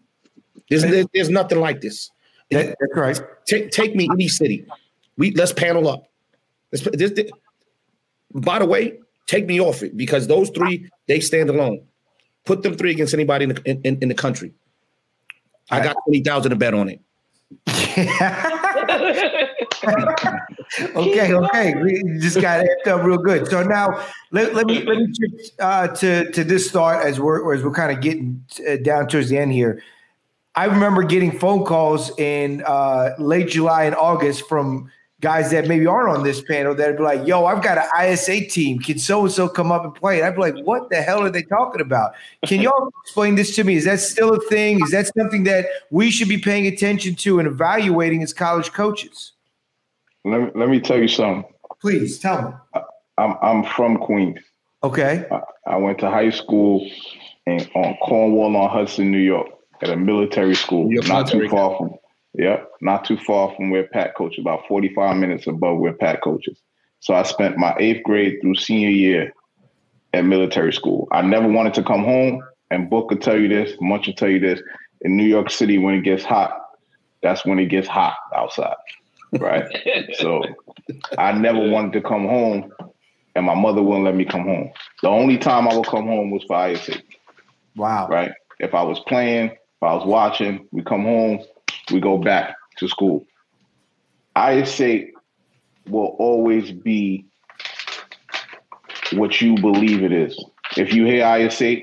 [0.68, 2.10] There's, there, there's nothing like this.
[2.50, 3.20] That, that's right.
[3.46, 4.66] Take take me any city.
[5.16, 6.08] We let's panel up.
[6.72, 7.30] Let's, this, this,
[8.32, 11.82] by the way, take me off it because those three they stand alone.
[12.44, 14.52] Put them three against anybody in the in, in the country.
[15.70, 17.00] I got twenty thousand to bet on it.
[20.94, 21.74] okay, okay.
[21.74, 23.48] We just got amped up real good.
[23.48, 25.12] So now let, let me let me
[25.58, 29.28] uh, to to this thought as we're as we're kind of getting uh, down towards
[29.28, 29.82] the end here.
[30.54, 34.90] I remember getting phone calls in uh, late July and August from
[35.20, 38.46] guys that maybe aren't on this panel that'd be like, yo, I've got an ISA
[38.46, 38.78] team.
[38.78, 40.18] Can so and so come up and play?
[40.18, 42.12] And I'd be like, what the hell are they talking about?
[42.46, 43.76] Can y'all explain this to me?
[43.76, 44.82] Is that still a thing?
[44.82, 49.32] Is that something that we should be paying attention to and evaluating as college coaches?
[50.24, 51.44] Let me, let me tell you something.
[51.80, 52.82] Please tell me.
[53.16, 54.38] I'm I'm from Queens.
[54.82, 55.26] Okay.
[55.30, 55.40] I,
[55.72, 56.90] I went to high school
[57.46, 59.48] in, on Cornwall on Hudson, New York,
[59.82, 61.94] at a military school, You're not military too far from.
[62.34, 64.38] Yep, not too far from where Pat coaches.
[64.40, 66.58] about 45 minutes above where Pat coaches.
[67.00, 69.32] So I spent my eighth grade through senior year
[70.12, 71.08] at military school.
[71.10, 74.28] I never wanted to come home, and Book will tell you this, Munch will tell
[74.28, 74.60] you this.
[75.00, 76.56] In New York City, when it gets hot,
[77.22, 78.74] that's when it gets hot outside,
[79.38, 79.64] right?
[80.14, 80.42] so
[81.18, 82.72] I never wanted to come home,
[83.34, 84.70] and my mother wouldn't let me come home.
[85.02, 86.94] The only time I would come home was for ISA,
[87.76, 88.06] Wow.
[88.08, 88.32] right?
[88.60, 91.40] If I was playing, if I was watching, we come home,
[91.90, 93.24] we go back to school.
[94.36, 95.04] ISA
[95.88, 97.24] will always be
[99.12, 100.38] what you believe it is.
[100.76, 101.76] If you hear ISA,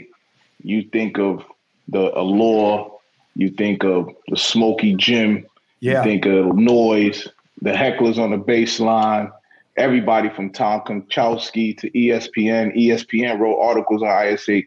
[0.61, 1.43] you think of
[1.87, 2.99] the allure,
[3.35, 5.47] you think of the smoky gym,
[5.79, 5.97] Yeah.
[5.97, 7.27] you think of noise,
[7.63, 9.31] the hecklers on the baseline,
[9.75, 12.75] everybody from Tom Konchalski to ESPN.
[12.77, 14.61] ESPN wrote articles on ISA.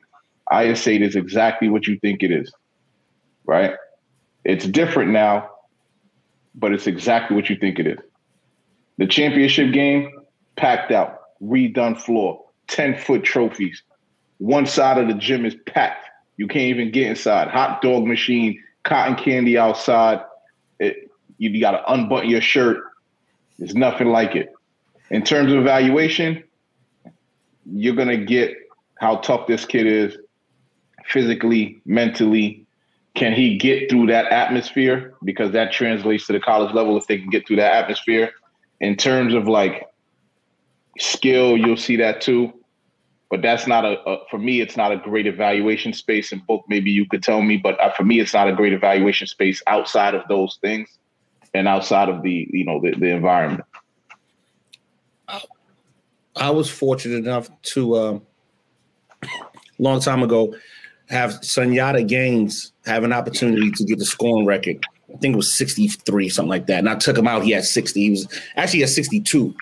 [0.52, 2.52] ISA is exactly what you think it is,
[3.44, 3.74] right?
[4.44, 5.50] It's different now,
[6.54, 7.98] but it's exactly what you think it is.
[8.98, 10.10] The championship game,
[10.56, 13.82] packed out, redone floor, 10 foot trophies.
[14.38, 16.06] One side of the gym is packed.
[16.36, 17.48] You can't even get inside.
[17.48, 20.20] Hot dog machine, cotton candy outside.
[20.78, 22.82] It, you got to unbutton your shirt.
[23.58, 24.52] There's nothing like it.
[25.10, 26.44] In terms of evaluation,
[27.66, 28.54] you're going to get
[28.98, 30.16] how tough this kid is
[31.06, 32.59] physically, mentally.
[33.14, 35.14] Can he get through that atmosphere?
[35.24, 38.30] Because that translates to the college level if they can get through that atmosphere.
[38.80, 39.88] In terms of like
[40.98, 42.52] skill, you'll see that too.
[43.30, 44.60] But that's not a, a for me.
[44.60, 46.32] It's not a great evaluation space.
[46.32, 47.56] And book, maybe you could tell me.
[47.56, 50.98] But uh, for me, it's not a great evaluation space outside of those things
[51.54, 53.64] and outside of the you know the, the environment.
[56.36, 58.22] I was fortunate enough to, um,
[59.78, 60.54] long time ago,
[61.10, 64.84] have Sundiata Gaines have an opportunity to get the scoring record.
[65.12, 66.78] I think it was 63, something like that.
[66.78, 67.42] And I took him out.
[67.42, 68.00] He had 60.
[68.00, 69.54] He was actually at 62.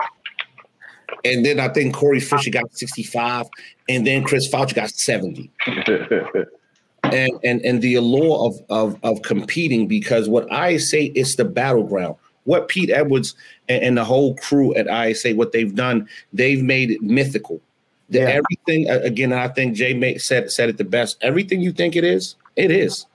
[1.25, 3.47] And then I think Corey Fisher got 65.
[3.89, 5.51] And then Chris Fauci got 70.
[7.05, 11.45] and and and the allure of of of competing because what I say is the
[11.45, 12.17] battleground.
[12.45, 13.35] What Pete Edwards
[13.69, 17.61] and, and the whole crew at ISA, what they've done, they've made it mythical.
[18.09, 18.41] The, Yeah.
[18.41, 21.19] Everything again, I think Jay made, said said it the best.
[21.21, 23.07] Everything you think it is, it is,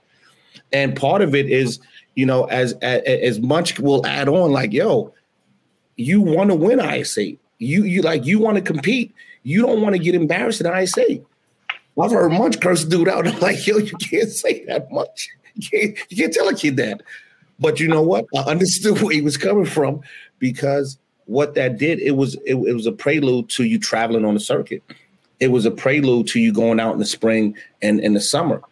[0.72, 1.80] and part of it is,
[2.14, 5.12] you know, as as, as much will add on, like yo,
[5.96, 7.32] you want to win ISA.
[7.58, 9.12] You you like you want to compete.
[9.42, 11.20] You don't want to get embarrassed in ISA.
[12.00, 13.26] I've heard Munch curse dude out.
[13.28, 15.28] I'm like, yo, you can't say that much.
[15.54, 17.02] You can't, you can't tell a kid that.
[17.60, 18.26] But you know what?
[18.34, 20.00] I understood where he was coming from
[20.38, 24.34] because what that did, it was it, it was a prelude to you traveling on
[24.34, 24.82] the circuit.
[25.40, 28.62] It was a prelude to you going out in the spring and in the summer.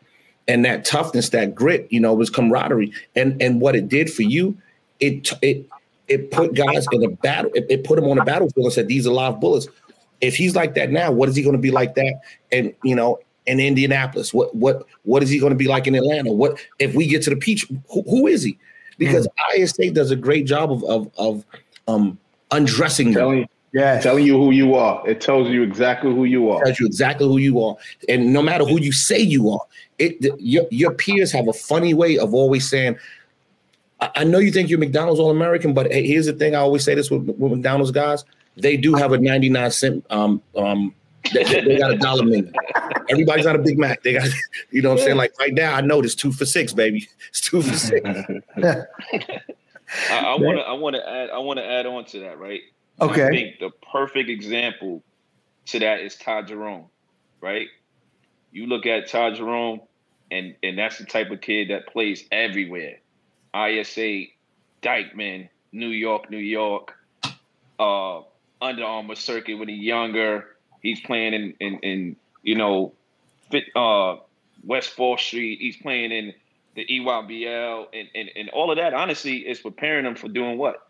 [0.48, 2.92] And that toughness, that grit, you know, was camaraderie.
[3.14, 4.56] And and what it did for you,
[5.00, 5.66] it it
[6.08, 8.88] it put guys in a battle, it, it put them on a battlefield and said,
[8.88, 9.68] these are live bullets
[10.22, 12.20] if he's like that now, what is he going to be like that?
[12.50, 15.94] And you know, in Indianapolis, what what what is he going to be like in
[15.94, 16.32] Atlanta?
[16.32, 17.66] What if we get to the peach?
[17.90, 18.56] Who, who is he?
[18.96, 19.26] Because
[19.56, 21.44] ISA does a great job of of, of
[21.88, 22.18] um
[22.52, 23.20] undressing them.
[23.20, 24.02] telling, Yes.
[24.02, 25.02] telling you who you are.
[25.08, 26.62] It tells you exactly who you are.
[26.62, 27.74] tells you exactly who you are,
[28.08, 29.62] and no matter who you say you are,
[29.98, 32.96] it the, your your peers have a funny way of always saying.
[34.00, 36.54] I I know you think you're McDonald's All American, but hey, here's the thing.
[36.54, 38.24] I always say this with, with McDonald's guys:
[38.56, 40.04] they do have a 99 cent.
[40.10, 40.94] Um, um,
[41.32, 42.52] they, they got a dollar menu.
[43.08, 44.02] Everybody's not a Big Mac.
[44.02, 44.28] They got,
[44.70, 45.16] you know, what I'm saying.
[45.16, 47.08] Like right now, I know it's two for six, baby.
[47.30, 48.06] It's two for six.
[50.10, 52.62] I want to I want to add I want to add on to that, right?
[53.00, 53.26] Okay.
[53.26, 55.02] I think the perfect example
[55.66, 56.86] to that is Todd Jerome,
[57.40, 57.68] right?
[58.52, 59.80] You look at Todd Jerome,
[60.30, 62.98] and and that's the type of kid that plays everywhere.
[63.54, 64.26] ISA,
[64.82, 66.94] Dyckman, New York, New York,
[67.78, 68.20] uh,
[68.60, 70.56] Under Armour circuit when he's younger.
[70.80, 72.92] He's playing in in, in you know,
[73.50, 74.16] fit, uh,
[74.64, 75.60] West 4th Street.
[75.60, 76.34] He's playing in
[76.74, 80.88] the EYBL and, and, and all of that, honestly, is preparing them for doing what?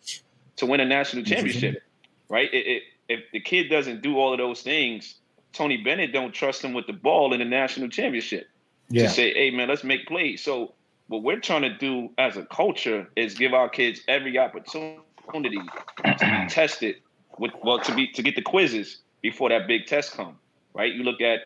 [0.57, 1.35] To win a national mm-hmm.
[1.35, 1.83] championship,
[2.28, 2.53] right?
[2.53, 5.16] It, it, if the kid doesn't do all of those things,
[5.53, 8.49] Tony Bennett don't trust him with the ball in the national championship
[8.89, 9.05] Yeah.
[9.05, 10.43] to say, hey, man, let's make plays.
[10.43, 10.74] So
[11.09, 14.99] what we're trying to do as a culture is give our kids every opportunity
[15.33, 16.97] to be tested
[17.39, 20.39] with well to be to get the quizzes before that big test come.
[20.74, 20.93] Right?
[20.93, 21.41] You look at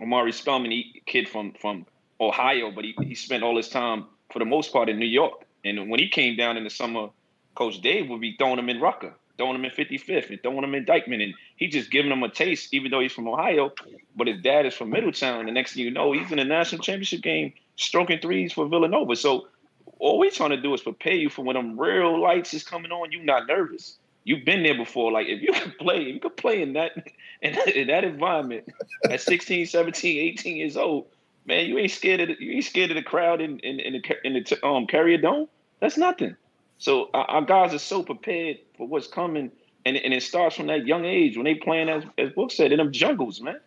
[0.00, 1.86] Omari Spellman, kid from from
[2.28, 5.44] Ohio, but he, he spent all his time for the most part in New York.
[5.64, 7.08] And when he came down in the summer,
[7.54, 10.74] Coach Dave would be throwing him in Rucker, throwing him in 55th, and throwing him
[10.74, 11.22] in Dyckman.
[11.22, 13.72] And he just giving him a taste, even though he's from Ohio,
[14.16, 15.40] but his dad is from Middletown.
[15.40, 18.66] And the next thing you know, he's in the national championship game stroking threes for
[18.68, 19.16] Villanova.
[19.16, 19.48] So
[19.98, 22.90] all we're trying to do is prepare you for when them real lights is coming
[22.90, 23.98] on, you're not nervous.
[24.24, 25.12] You've been there before.
[25.12, 26.92] Like if you could play, if you could play in that
[27.40, 28.68] in, in that environment
[29.08, 31.06] at 16, 17, 18 years old,
[31.46, 33.92] man, you ain't scared of the, you ain't scared of the crowd in in, in
[33.94, 35.48] the in the um Carrier Dome.
[35.80, 36.36] That's nothing.
[36.78, 39.50] So our, our, guys are so prepared for what's coming,
[39.84, 42.72] and and it starts from that young age when they playing as as Book said
[42.72, 43.60] in them jungles, man.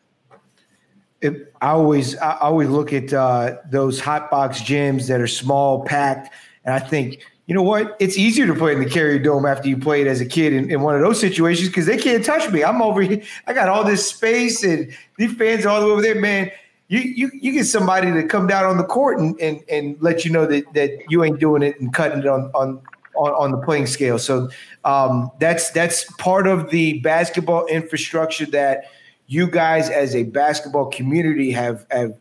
[1.21, 5.84] It, I always I always look at uh, those hot box gyms that are small,
[5.86, 6.34] packed,
[6.65, 7.95] and I think you know what?
[7.99, 10.71] It's easier to play in the Carrier Dome after you played as a kid in,
[10.71, 12.63] in one of those situations because they can't touch me.
[12.63, 13.21] I'm over here.
[13.45, 16.51] I got all this space, and these fans are all the way over there, man
[16.88, 20.23] you you you get somebody to come down on the court and and, and let
[20.23, 22.81] you know that that you ain't doing it and cutting it on on
[23.15, 24.19] on, on the playing scale.
[24.19, 24.49] So
[24.83, 28.86] um, that's that's part of the basketball infrastructure that
[29.27, 32.13] you guys as a basketball community have have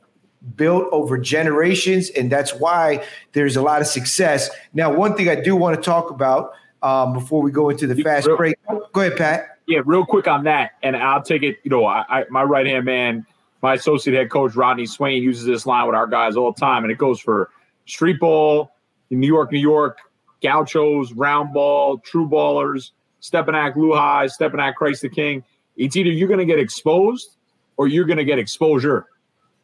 [0.56, 4.50] built over generations, and that's why there's a lot of success.
[4.72, 6.52] Now, one thing I do want to talk about
[6.82, 8.56] um, before we go into the fast real, break.
[8.92, 9.58] Go ahead, Pat.
[9.66, 11.58] Yeah, real quick on that, and I'll take it.
[11.64, 13.26] You know, I, I my right hand man
[13.64, 16.84] my associate head coach Rodney Swain uses this line with our guys all the time,
[16.84, 17.48] and it goes for
[17.86, 18.70] street ball,
[19.08, 19.96] New York, New York,
[20.42, 22.90] gauchos, round ball, true ballers,
[23.22, 25.42] Stepinac, LuHi, Stepinac, Christ the King.
[25.78, 27.36] It's either you're going to get exposed
[27.78, 29.06] or you're going to get exposure.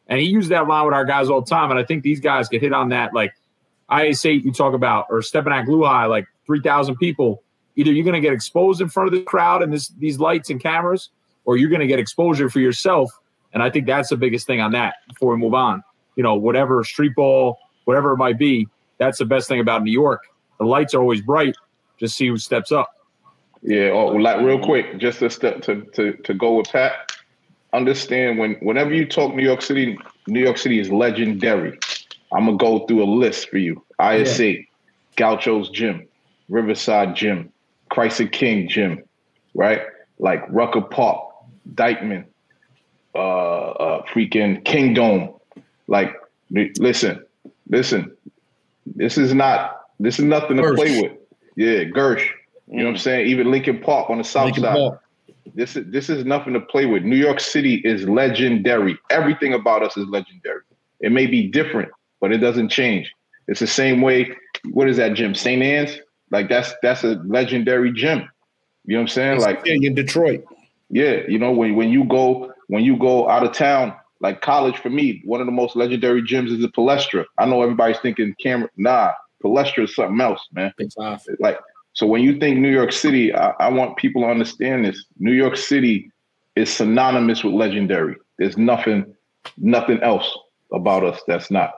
[0.07, 1.69] And he used that line with our guys all the time.
[1.69, 3.13] And I think these guys get hit on that.
[3.13, 3.35] Like
[3.87, 7.43] I say, you talk about, or Stepinac, LuHi, like 3,000 people.
[7.75, 10.49] Either you're going to get exposed in front of the crowd and this, these lights
[10.49, 11.11] and cameras,
[11.45, 13.11] or you're going to get exposure for yourself
[13.53, 15.83] and I think that's the biggest thing on that before we move on.
[16.15, 19.91] You know, whatever street ball, whatever it might be, that's the best thing about New
[19.91, 20.23] York.
[20.59, 21.55] The lights are always bright.
[21.99, 22.91] Just see who steps up.
[23.63, 27.11] Yeah, oh, like real quick, just to step to, to to go with Pat.
[27.73, 29.97] Understand when whenever you talk New York City,
[30.27, 31.77] New York City is legendary.
[32.33, 33.83] I'm gonna go through a list for you.
[34.01, 34.59] ISA, yeah.
[35.15, 36.07] Gaucho's Gym,
[36.49, 37.51] Riverside Gym,
[37.89, 39.03] Christ King Gym,
[39.53, 39.81] right?
[40.17, 41.31] Like Rucker Park,
[41.75, 42.25] Dyckman,
[43.15, 45.33] uh, uh, freaking Kingdome.
[45.87, 46.15] Like,
[46.49, 47.23] listen,
[47.69, 48.15] listen,
[48.85, 51.11] this is not, this is nothing to play with.
[51.55, 52.27] Yeah, Gersh.
[52.67, 52.99] You know what I'm mm.
[52.99, 53.27] saying?
[53.27, 54.75] Even Lincoln Park on the south Lincoln side.
[54.75, 55.01] Park.
[55.53, 57.03] This is this is nothing to play with.
[57.03, 58.97] New York City is legendary.
[59.09, 60.61] Everything about us is legendary.
[61.01, 61.91] It may be different,
[62.21, 63.11] but it doesn't change.
[63.47, 64.31] It's the same way.
[64.71, 65.35] What is that gym?
[65.35, 65.61] St.
[65.61, 65.99] Anne's?
[66.29, 68.29] Like that's that's a legendary gym.
[68.85, 69.35] You know what I'm saying?
[69.35, 70.45] It's like in Detroit.
[70.89, 74.77] Yeah, you know when when you go when you go out of town, like college
[74.77, 77.25] for me, one of the most legendary gyms is the Palestra.
[77.37, 78.69] I know everybody's thinking Cameron.
[78.77, 79.11] Nah,
[79.43, 80.73] Palestra is something else, man.
[80.77, 81.25] It's off.
[81.39, 81.59] Like
[81.91, 85.03] so, when you think New York City, I, I want people to understand this.
[85.19, 86.09] New York City
[86.55, 88.15] is synonymous with legendary.
[88.39, 89.13] There's nothing,
[89.57, 90.31] nothing else
[90.71, 91.73] about us that's not.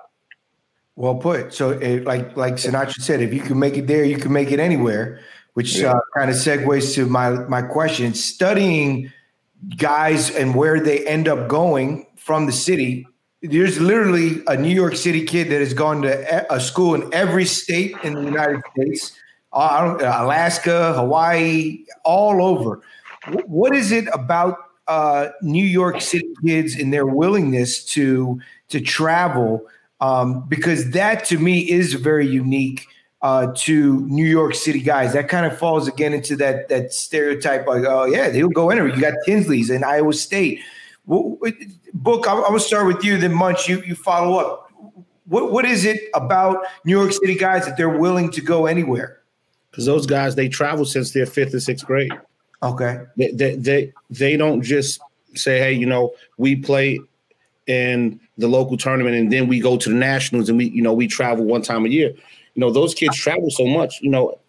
[0.95, 1.55] Well put.
[1.55, 4.51] So, it, like like Sinatra said, if you can make it there, you can make
[4.51, 5.21] it anywhere.
[5.55, 5.93] Which yeah.
[5.93, 8.13] uh, kind of segues to my my question.
[8.13, 9.11] Studying
[9.77, 13.07] guys and where they end up going from the city.
[13.41, 17.45] There's literally a New York City kid that has gone to a school in every
[17.45, 19.17] state in the United States,
[19.51, 22.81] uh, Alaska, Hawaii, all over.
[23.45, 24.57] What is it about
[24.87, 28.39] uh, New York City kids and their willingness to
[28.69, 29.65] to travel?
[29.99, 32.87] Um, because that to me is very unique
[33.23, 35.13] uh, to New York City guys.
[35.13, 38.93] That kind of falls again into that that stereotype, like, oh yeah, they'll go anywhere.
[38.93, 40.59] You got Tinsley's in Iowa State.
[41.07, 43.17] Book, I'm gonna start with you.
[43.17, 44.69] Then Munch, you you follow up.
[45.25, 49.21] What what is it about New York City guys that they're willing to go anywhere?
[49.71, 52.11] Because those guys they travel since their fifth and sixth grade.
[52.61, 52.99] Okay.
[53.15, 54.99] They, they they they don't just
[55.33, 56.99] say, hey, you know, we play
[57.67, 60.91] in the local tournament and then we go to the nationals and we you know
[60.91, 62.13] we travel one time a year
[62.55, 63.99] you know, those kids travel so much.
[64.01, 64.39] You know,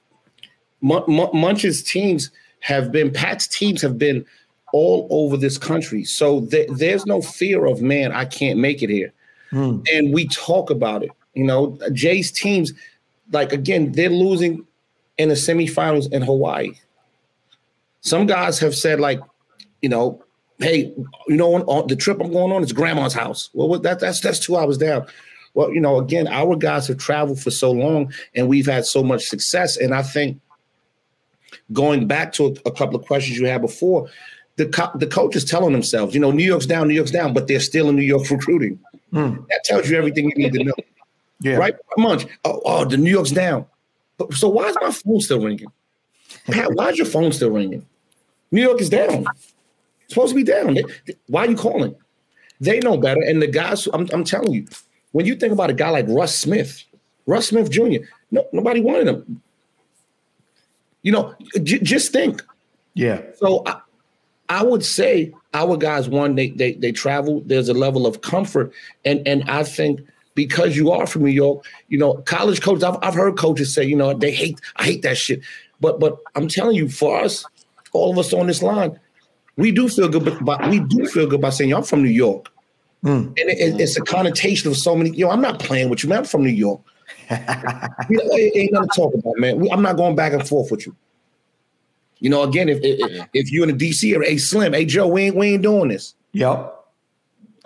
[0.80, 2.30] Munch's teams
[2.60, 4.24] have been, Pat's teams have been
[4.72, 6.04] all over this country.
[6.04, 9.12] So th- there's no fear of, man, I can't make it here.
[9.50, 9.80] Hmm.
[9.92, 11.10] And we talk about it.
[11.34, 12.72] You know, Jay's teams,
[13.32, 14.66] like, again, they're losing
[15.16, 16.72] in the semifinals in Hawaii.
[18.00, 19.20] Some guys have said, like,
[19.80, 20.22] you know,
[20.58, 20.92] hey,
[21.28, 23.50] you know, on, on the trip I'm going on is grandma's house.
[23.52, 25.06] Well, that, that's that's two hours down.
[25.54, 29.02] Well, you know, again, our guys have traveled for so long and we've had so
[29.02, 29.76] much success.
[29.76, 30.40] And I think
[31.72, 34.08] going back to a, couple of questions you had before,
[34.56, 37.32] the co- the coach is telling themselves, you know, New York's down, New York's down,
[37.32, 38.78] but they're still in New York recruiting.
[39.12, 39.46] Mm.
[39.48, 40.74] That tells you everything you need to know.
[41.40, 41.56] yeah.
[41.56, 41.76] Right?
[41.96, 42.26] Munch.
[42.44, 43.66] Oh, oh, the New York's down.
[44.18, 45.68] But, so why is my phone still ringing?
[46.46, 47.86] Pat, why is your phone still ringing?
[48.50, 49.24] New York is down.
[50.04, 50.78] It's supposed to be down.
[51.28, 51.94] Why are you calling?
[52.60, 53.22] They know better.
[53.22, 54.66] And the guys, I'm, I'm telling you,
[55.14, 56.82] when you think about a guy like Russ Smith,
[57.26, 58.02] Russ Smith Jr.,
[58.32, 59.40] no, nobody wanted him.
[61.02, 62.42] You know, j- just think.
[62.94, 63.22] Yeah.
[63.36, 63.80] So I,
[64.48, 67.42] I would say our guys, one, they they they travel.
[67.46, 68.72] There's a level of comfort,
[69.04, 70.00] and and I think
[70.34, 72.82] because you are from New York, you know, college coaches.
[72.82, 74.60] I've I've heard coaches say, you know, they hate.
[74.76, 75.42] I hate that shit.
[75.80, 77.46] But but I'm telling you, for us,
[77.92, 78.98] all of us on this line,
[79.56, 80.44] we do feel good.
[80.44, 82.50] But we do feel good by saying, "I'm from New York,"
[83.04, 83.26] mm.
[83.26, 85.10] and it, it's a connotation of so many.
[85.10, 86.18] You know, I'm not playing with you, man.
[86.18, 86.80] I'm from New York.
[87.30, 89.66] you know, it ain't nothing to talk about, man.
[89.70, 90.96] I'm not going back and forth with you.
[92.18, 95.06] You know, again, if if, if you're in the DC or a Slim, hey Joe,
[95.06, 96.14] we ain't we ain't doing this.
[96.32, 96.72] Yep.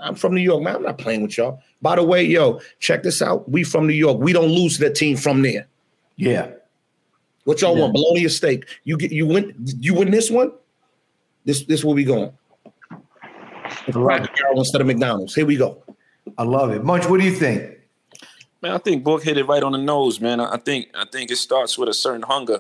[0.01, 0.77] I'm from New York, man.
[0.77, 1.61] I'm not playing with y'all.
[1.83, 3.49] By the way, yo, check this out.
[3.49, 4.19] We from New York.
[4.21, 5.67] We don't lose to that team from there.
[6.17, 6.51] Yeah.
[7.45, 7.83] What y'all yeah.
[7.83, 7.95] want?
[7.95, 8.65] Bologna steak?
[8.85, 10.53] You get you win you win this one.
[11.45, 12.33] This this where we going.
[13.93, 15.35] Cracker instead of McDonald's.
[15.35, 15.83] Here we go.
[16.37, 16.85] I love it.
[16.85, 17.79] Munch, what do you think?
[18.61, 20.41] Man, I think Book hit it right on the nose, man.
[20.41, 22.59] I think I think it starts with a certain hunger,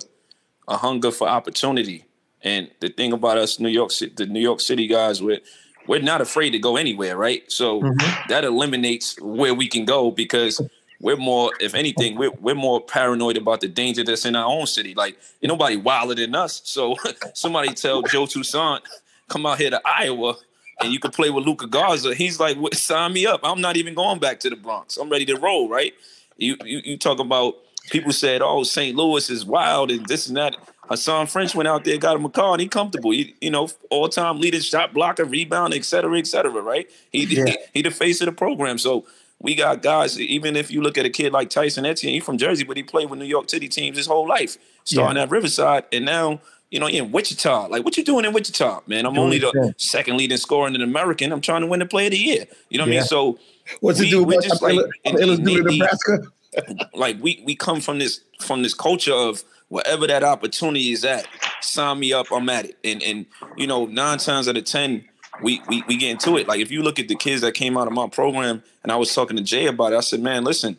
[0.68, 2.04] a hunger for opportunity.
[2.42, 5.40] And the thing about us, New York, the New York City guys, we're
[5.88, 7.50] we're not afraid to go anywhere, right?
[7.50, 8.28] So mm-hmm.
[8.28, 10.61] that eliminates where we can go because
[11.00, 14.66] we're more, if anything, we're we're more paranoid about the danger that's in our own
[14.66, 14.94] city.
[14.94, 16.61] Like nobody wilder than us.
[16.64, 16.94] So
[17.34, 18.82] somebody tell Joe Toussaint,
[19.28, 20.36] come out here to Iowa
[20.81, 22.14] and you can play with Luka Garza.
[22.14, 23.41] He's like, sign me up.
[23.43, 24.97] I'm not even going back to the Bronx.
[24.97, 25.95] I'm ready to roll, right?
[26.37, 27.55] You you, you talk about
[27.91, 28.97] people said, oh, St.
[28.97, 30.57] Louis is wild and this and that.
[30.91, 33.11] Hasahn French went out there, got him a call, and he comfortable.
[33.11, 36.91] He, you know, all time leader, shot blocker, rebound, et cetera, et cetera, right?
[37.11, 37.45] He, yeah.
[37.45, 38.79] he, he the face of the program.
[38.79, 39.05] So
[39.41, 42.39] we got guys, even if you look at a kid like Tyson Etienne, he's from
[42.39, 45.22] Jersey, but he played with New York City teams his whole life, starting yeah.
[45.22, 47.68] at Riverside, and now you know, in Wichita.
[47.68, 49.07] Like, what you doing in Wichita, man?
[49.07, 51.32] I'm only the second leading scorer in an American.
[51.32, 52.47] I'm trying to win the Player of the Year.
[52.68, 52.99] You know what yeah.
[52.99, 53.07] I mean?
[53.07, 53.39] So,
[53.80, 54.22] what's it do?
[54.22, 56.18] About just like, in, in, in, Nebraska?
[56.95, 61.26] like we we come from this from this culture of wherever that opportunity is at,
[61.61, 62.26] sign me up.
[62.32, 62.78] I'm at it.
[62.84, 63.26] And and
[63.57, 65.05] you know, nine times out of ten,
[65.43, 66.49] we we we get into it.
[66.49, 68.97] Like if you look at the kids that came out of my program, and I
[68.97, 70.76] was talking to Jay about it, I said, man, listen,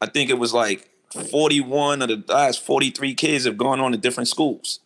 [0.00, 0.88] I think it was like
[1.30, 4.80] 41 of the last 43 kids have gone on to different schools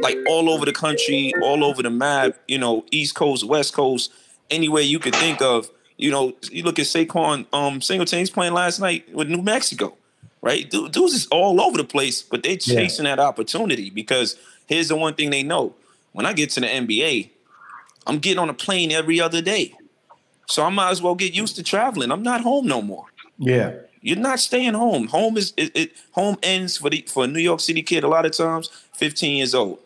[0.00, 4.12] like all over the country, all over the map, you know, East Coast, West Coast,
[4.50, 5.70] anywhere you could think of.
[5.96, 9.96] You know, you look at Saquan um, Singleton, he's playing last night with New Mexico,
[10.42, 10.68] right?
[10.70, 13.16] Dudes is all over the place, but they're chasing yeah.
[13.16, 15.74] that opportunity because here's the one thing they know.
[16.12, 17.30] When I get to the NBA,
[18.08, 19.74] I'm getting on a plane every other day.
[20.46, 22.10] So I might as well get used to traveling.
[22.10, 23.04] I'm not home no more.
[23.38, 23.74] Yeah.
[24.00, 25.08] You're not staying home.
[25.08, 28.08] Home is it, it, home ends for the for a New York City kid a
[28.08, 29.78] lot of times 15 years old.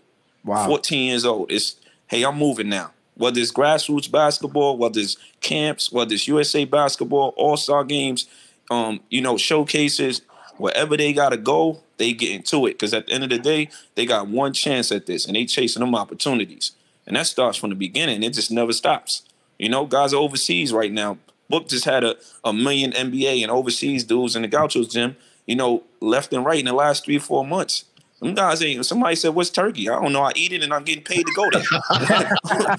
[0.44, 0.66] Wow.
[0.66, 1.50] 14 years old.
[1.50, 2.92] It's hey, I'm moving now.
[3.14, 8.26] Whether it's grassroots basketball, whether it's camps, whether it's USA basketball, all-star games,
[8.70, 10.22] um, you know, showcases,
[10.58, 12.78] wherever they gotta go, they get into it.
[12.78, 15.44] Cause at the end of the day, they got one chance at this and they
[15.44, 16.72] chasing them opportunities.
[17.06, 18.22] And that starts from the beginning.
[18.22, 19.22] It just never stops.
[19.58, 21.18] You know, guys are overseas right now
[21.52, 25.54] Book just had a, a million NBA and overseas dudes in the Gauchos gym, you
[25.54, 27.84] know, left and right in the last three, four months.
[28.18, 28.86] Some guys ain't.
[28.86, 30.22] Somebody said, "What's turkey?" I don't know.
[30.22, 31.62] I eat it, and I'm getting paid to go there.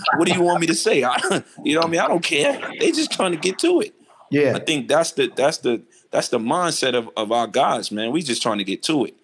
[0.17, 1.03] what do you want me to say?
[1.03, 1.17] I,
[1.63, 2.59] you know, what I mean, I don't care.
[2.79, 3.93] They just trying to get to it.
[4.31, 8.11] Yeah, I think that's the that's the that's the mindset of, of our guys, man.
[8.11, 9.15] We just trying to get to it.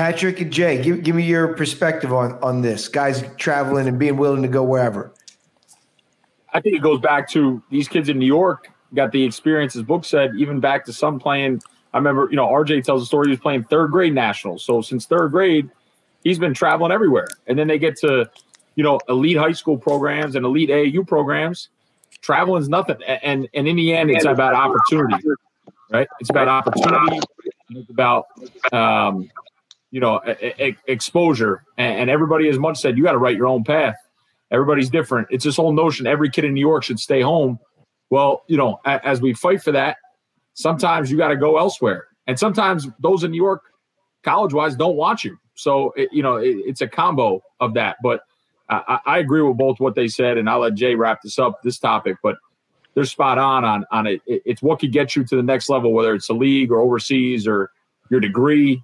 [0.00, 2.88] Patrick and Jay, give give me your perspective on on this.
[2.88, 5.12] Guys traveling and being willing to go wherever.
[6.54, 9.82] I think it goes back to these kids in New York got the experience, as
[9.82, 11.60] Book said, even back to some playing.
[11.92, 14.64] I remember, you know, RJ tells a story he was playing third grade nationals.
[14.64, 15.68] So since third grade,
[16.24, 17.28] he's been traveling everywhere.
[17.46, 18.30] And then they get to,
[18.76, 21.68] you know, elite high school programs and elite AAU programs.
[22.22, 22.96] Traveling's nothing.
[23.04, 25.28] And and in the end, it's about opportunity,
[25.90, 26.08] right?
[26.20, 27.20] It's about opportunity.
[27.68, 28.24] It's about
[28.72, 29.28] um,
[29.90, 30.20] you know,
[30.86, 31.64] exposure.
[31.76, 33.96] And, everybody, as much said, you got to write your own path.
[34.50, 35.28] Everybody's different.
[35.30, 37.58] It's this whole notion every kid in New York should stay home.
[38.10, 39.98] Well, you know, as we fight for that,
[40.54, 42.08] sometimes you got to go elsewhere.
[42.26, 43.62] And sometimes those in New York,
[44.22, 45.38] college wise, don't want you.
[45.54, 47.96] So, it, you know, it, it's a combo of that.
[48.02, 48.22] But
[48.68, 51.62] I, I, agree with both what they said, and I'll let Jay wrap this up,
[51.62, 52.16] this topic.
[52.22, 52.36] But
[52.94, 54.22] they're spot on on, on it.
[54.26, 57.46] It's what could get you to the next level, whether it's a league or overseas
[57.46, 57.70] or
[58.10, 58.82] your degree,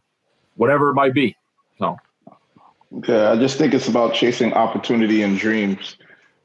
[0.57, 1.36] whatever it might be.
[1.78, 1.96] So
[3.09, 5.96] Yeah, I just think it's about chasing opportunity and dreams.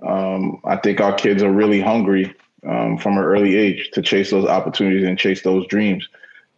[0.08, 2.34] Um, I think our kids are really hungry
[2.68, 6.08] um, from an early age to chase those opportunities and chase those dreams.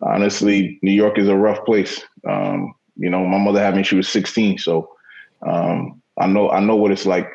[0.02, 2.02] Honestly, New York is a rough place.
[2.28, 4.96] Um, you know, my mother had me; she was 16, so
[5.42, 7.30] um, I know I know what it's like.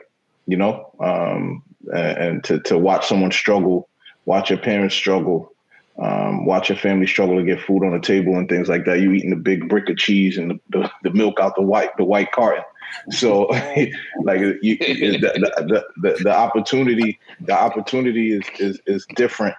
[0.46, 1.62] You know, um,
[1.92, 3.88] and, and to to watch someone struggle,
[4.24, 5.52] watch your parents struggle,
[5.98, 9.00] um, watch your family struggle to get food on the table and things like that.
[9.00, 11.96] You eating the big brick of cheese and the, the, the milk out the white
[11.96, 12.64] the white carton.
[13.10, 13.42] So,
[14.22, 19.56] like you, the, the, the, the opportunity the opportunity is is is different,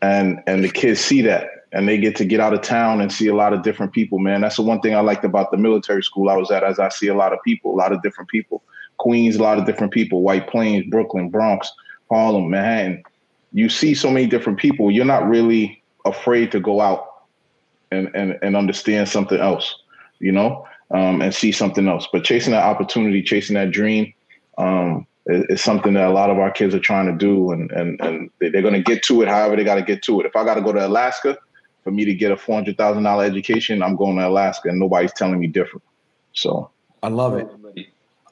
[0.00, 3.12] and and the kids see that and they get to get out of town and
[3.12, 4.20] see a lot of different people.
[4.20, 6.78] Man, that's the one thing I liked about the military school I was at, as
[6.78, 8.62] I see a lot of people, a lot of different people.
[8.98, 10.22] Queens, a lot of different people.
[10.22, 11.70] White Plains, Brooklyn, Bronx,
[12.08, 13.02] Harlem, Manhattan
[13.54, 17.06] you see so many different people, you're not really afraid to go out
[17.90, 19.76] and and, and understand something else,
[20.18, 22.06] you know, um, and see something else.
[22.12, 24.12] But chasing that opportunity, chasing that dream,
[24.58, 27.70] um, is, is, something that a lot of our kids are trying to do, and
[27.70, 29.28] and and they're going to get to it.
[29.28, 30.26] However, they got to get to it.
[30.26, 31.38] If I got to go to Alaska
[31.84, 34.80] for me to get a four hundred thousand dollar education, I'm going to Alaska, and
[34.80, 35.84] nobody's telling me different.
[36.32, 36.70] So
[37.04, 37.48] I love it.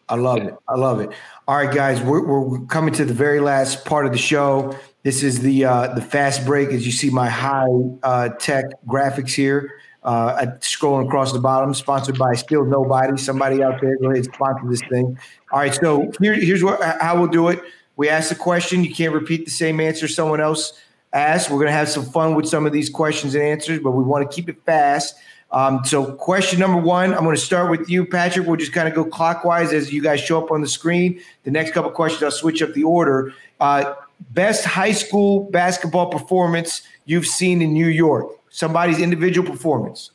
[0.09, 0.55] I love it.
[0.69, 1.11] I love it.
[1.47, 4.77] All right, guys, we're, we're coming to the very last part of the show.
[5.03, 6.71] This is the uh, the fast break.
[6.71, 7.69] As you see, my high
[8.03, 9.75] uh, tech graphics here.
[10.05, 13.17] Uh, scrolling across the bottom, sponsored by Still Nobody.
[13.17, 15.17] Somebody out there, go ahead and sponsor this thing.
[15.53, 17.61] All right, so here, here's what how we'll do it.
[17.95, 18.83] We ask a question.
[18.83, 20.73] You can't repeat the same answer someone else
[21.13, 21.51] asked.
[21.51, 24.03] We're going to have some fun with some of these questions and answers, but we
[24.03, 25.15] want to keep it fast.
[25.53, 28.47] Um, so, question number one, I'm going to start with you, Patrick.
[28.47, 31.21] We'll just kind of go clockwise as you guys show up on the screen.
[31.45, 33.35] The next couple questions, I'll switch up the order.
[33.61, 33.95] Uh,
[34.31, 38.29] best high school basketball performance you've seen in New York?
[38.51, 40.11] Somebody's individual performance.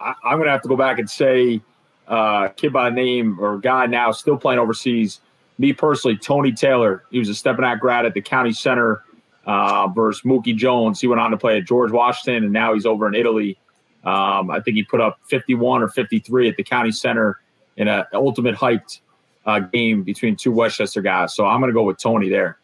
[0.00, 1.60] I, am going to have to go back and say,
[2.08, 5.20] uh, kid by name or guy now still playing overseas.
[5.58, 7.04] Me personally, Tony Taylor.
[7.10, 9.02] He was a Stepinac grad at the county center
[9.46, 11.00] uh, versus Mookie Jones.
[11.00, 13.56] He went on to play at George Washington, and now he's over in Italy.
[14.04, 17.40] Um, I think he put up 51 or 53 at the county center
[17.76, 19.00] in an ultimate hyped
[19.46, 21.34] uh, game between two Westchester guys.
[21.34, 22.58] So I'm going to go with Tony there.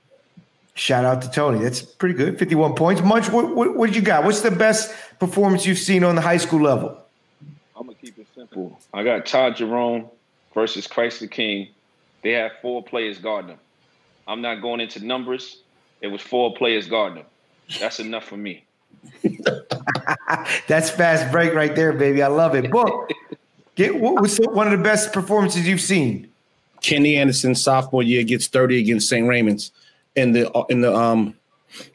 [0.81, 1.59] Shout out to Tony.
[1.59, 2.39] That's pretty good.
[2.39, 3.03] 51 points.
[3.03, 4.25] Munch, what, what, what did you got?
[4.25, 6.97] What's the best performance you've seen on the high school level?
[7.77, 8.81] I'm going to keep it simple.
[8.95, 10.09] I got Todd Jerome
[10.55, 11.69] versus Christ the King.
[12.23, 13.59] They had four players guarding them.
[14.27, 15.59] I'm not going into numbers.
[16.01, 17.27] It was four players guarding them.
[17.79, 18.65] That's enough for me.
[20.67, 22.23] That's fast break right there, baby.
[22.23, 22.71] I love it.
[22.71, 23.11] Book.
[23.75, 26.31] Get what was one of the best performances you've seen?
[26.81, 29.29] Kenny Anderson, sophomore year, gets 30 against St.
[29.29, 29.73] Raymond's
[30.17, 31.35] in the in the um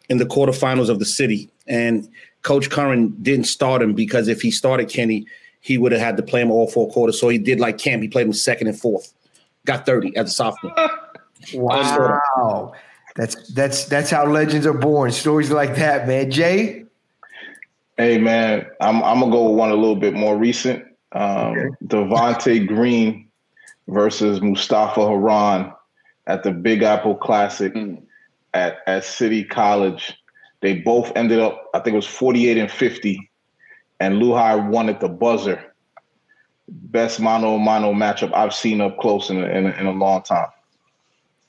[0.10, 1.50] in the quarterfinals of the city.
[1.68, 2.08] And
[2.42, 5.26] Coach Curran didn't start him because if he started Kenny,
[5.62, 7.20] he would have had to play him all four quarters.
[7.20, 8.02] So he did like Camp.
[8.04, 9.14] He played him second and fourth.
[9.66, 10.76] Got 30 as a sophomore.
[11.54, 12.74] wow.
[13.16, 15.12] That's that's that's how legends are born.
[15.12, 16.30] Stories like that, man.
[16.30, 16.86] Jay?
[17.98, 20.86] Hey man, I'm I'm gonna go with one a little bit more recent.
[21.14, 21.68] Um okay.
[21.86, 23.30] Devonte Green
[23.88, 25.72] versus Mustapha Heron
[26.28, 28.02] at the Big Apple Classic mm.
[28.54, 30.14] at, at City College.
[30.62, 33.30] They both ended up, I think it was 48 and 50,
[34.00, 35.74] and LuHi won at the buzzer.
[36.68, 40.24] Best mano mano matchup I've seen up close in a, in a, in a long
[40.24, 40.48] time.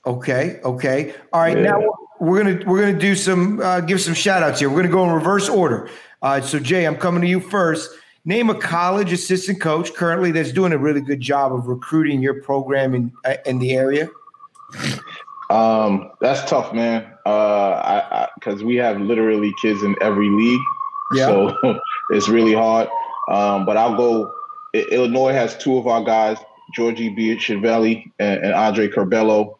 [0.04, 1.14] Okay, okay.
[1.32, 1.62] All right, yeah.
[1.62, 1.82] now
[2.20, 4.68] we're gonna we're gonna do some uh, give some shout outs here.
[4.68, 5.88] We're gonna go in reverse order.
[6.20, 7.90] Uh, so Jay, I'm coming to you first.
[8.26, 12.42] Name a college assistant coach currently that's doing a really good job of recruiting your
[12.42, 14.08] program in uh, in the area.
[15.50, 17.12] Um, that's tough, man.
[17.24, 20.60] Uh, because we have literally kids in every league,
[21.14, 21.26] yeah.
[21.26, 21.80] so
[22.10, 22.88] it's really hard.
[23.28, 24.32] Um, but I'll go.
[24.74, 26.38] Illinois has two of our guys,
[26.76, 29.56] Giorgi Bezhanishvili and, and Andre Curbelo.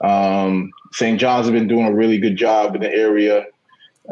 [0.00, 1.18] Um, St.
[1.18, 3.46] John's have been doing a really good job in the area.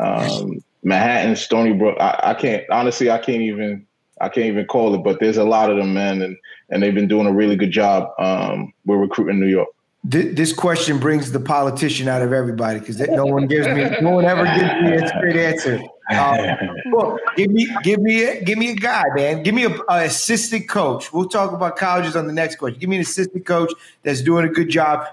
[0.00, 1.96] Um, Manhattan, Stony Brook.
[2.00, 3.10] I, I, can't honestly.
[3.10, 3.86] I can't even.
[4.20, 5.04] I can't even call it.
[5.04, 6.36] But there's a lot of them, man, and
[6.70, 8.10] and they've been doing a really good job.
[8.18, 9.68] Um, we're recruiting New York
[10.08, 14.24] this question brings the politician out of everybody because no one gives me, no one
[14.24, 15.80] ever gives me a straight answer.
[16.10, 16.56] Um,
[16.90, 19.42] look, give me, give me, a, give me a guy, man.
[19.42, 21.12] Give me a, a, assistant coach.
[21.12, 22.80] We'll talk about colleges on the next question.
[22.80, 23.70] Give me an assistant coach
[24.02, 25.06] that's doing a good job.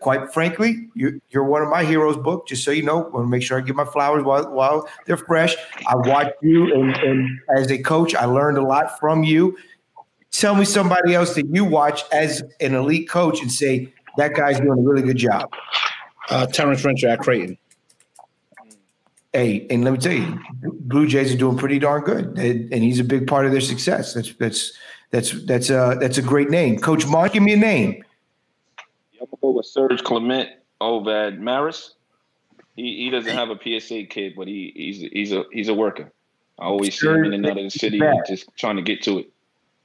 [0.00, 2.16] Quite frankly, you're, you're one of my heroes.
[2.16, 3.04] Book, just so you know.
[3.04, 5.54] I Want to make sure I give my flowers while while they're fresh.
[5.86, 9.56] I watched you, and, and as a coach, I learned a lot from you.
[10.30, 14.58] Tell me somebody else that you watch as an elite coach and say that guy's
[14.58, 15.52] doing a really good job.
[16.30, 17.58] Uh, Terrence Rencher at Creighton.
[19.32, 23.00] Hey, and let me tell you, Blue Jays are doing pretty darn good, and he's
[23.00, 24.14] a big part of their success.
[24.14, 24.72] That's that's
[25.14, 26.78] That's that's a that's a great name.
[26.78, 28.02] Coach Mark, give me a name.
[29.20, 30.48] I'm gonna go with Serge Clement
[30.80, 31.90] over at Marist.
[32.74, 36.10] He he doesn't have a PSA kid, but he he's he's a he's a worker.
[36.58, 39.18] I always see him in and out of the city, just trying to get to
[39.20, 39.30] it.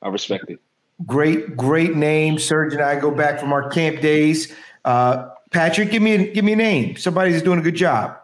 [0.01, 0.59] I respect it.
[1.05, 2.37] Great, great name.
[2.39, 4.53] Serge and I go back from our camp days.
[4.83, 6.97] Uh, Patrick, give me a, give me a name.
[6.97, 8.17] Somebody's doing a good job.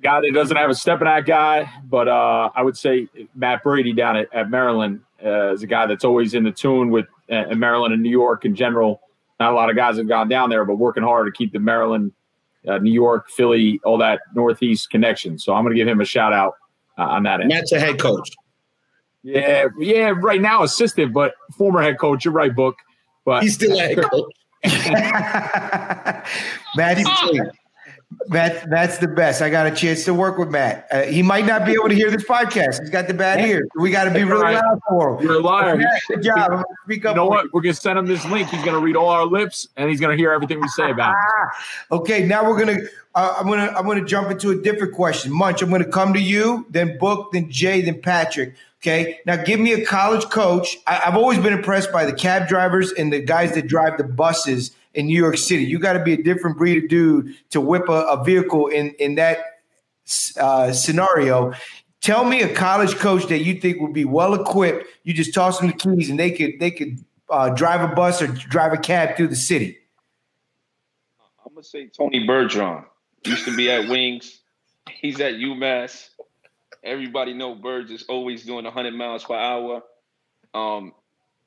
[0.00, 4.16] Guy that doesn't have a Stepinac guy, but uh, I would say Matt Brady down
[4.16, 7.92] at, at Maryland uh, is a guy that's always in the tune with uh, Maryland
[7.92, 9.00] and New York in general.
[9.40, 11.58] Not a lot of guys have gone down there, but working hard to keep the
[11.58, 12.12] Maryland,
[12.66, 15.38] uh, New York, Philly, all that Northeast connection.
[15.38, 16.54] So I'm going to give him a shout out
[16.96, 17.48] uh, on that end.
[17.48, 18.30] Matt's a head coach.
[19.28, 20.14] Yeah, yeah.
[20.16, 22.24] Right now, assistant, but former head coach.
[22.24, 22.76] You're right, book.
[23.24, 24.32] But he's still a head coach.
[26.76, 26.98] Matt,
[28.28, 29.42] Matt, that's the best.
[29.42, 30.86] I got a chance to work with Matt.
[30.90, 32.80] Uh, he might not be able to hear this podcast.
[32.80, 33.66] He's got the bad ear.
[33.76, 34.54] We got to be really right.
[34.54, 35.22] loud for him.
[35.22, 35.76] You're a liar.
[35.76, 36.64] Matt, good job.
[36.84, 37.12] Speak up.
[37.12, 37.52] You know what?
[37.52, 38.48] We're gonna send him this link.
[38.48, 41.18] He's gonna read all our lips, and he's gonna hear everything we say about him.
[41.98, 42.78] okay, now we're gonna.
[43.14, 43.72] Uh, I'm gonna.
[43.76, 45.30] I'm gonna jump into a different question.
[45.30, 48.54] Munch, I'm gonna come to you, then Book, then Jay, then Patrick.
[48.80, 49.18] Okay.
[49.26, 50.76] Now give me a college coach.
[50.86, 54.04] I, have always been impressed by the cab drivers and the guys that drive the
[54.04, 55.64] buses in New York City.
[55.64, 58.90] You got to be a different breed of dude to whip a, a vehicle in
[59.00, 59.38] in that
[60.38, 61.52] uh, scenario.
[62.00, 64.86] Tell me a college coach that you think would be well equipped.
[65.02, 68.22] You just toss them the keys and they could they could uh, drive a bus
[68.22, 69.78] or drive a cab through the city.
[71.44, 72.84] I'm gonna say Tony Bergeron.
[73.24, 74.40] Used to be at Wings.
[74.88, 76.07] He's at UMass.
[76.88, 79.82] Everybody know Birds is always doing 100 miles per hour.
[80.54, 80.92] Um,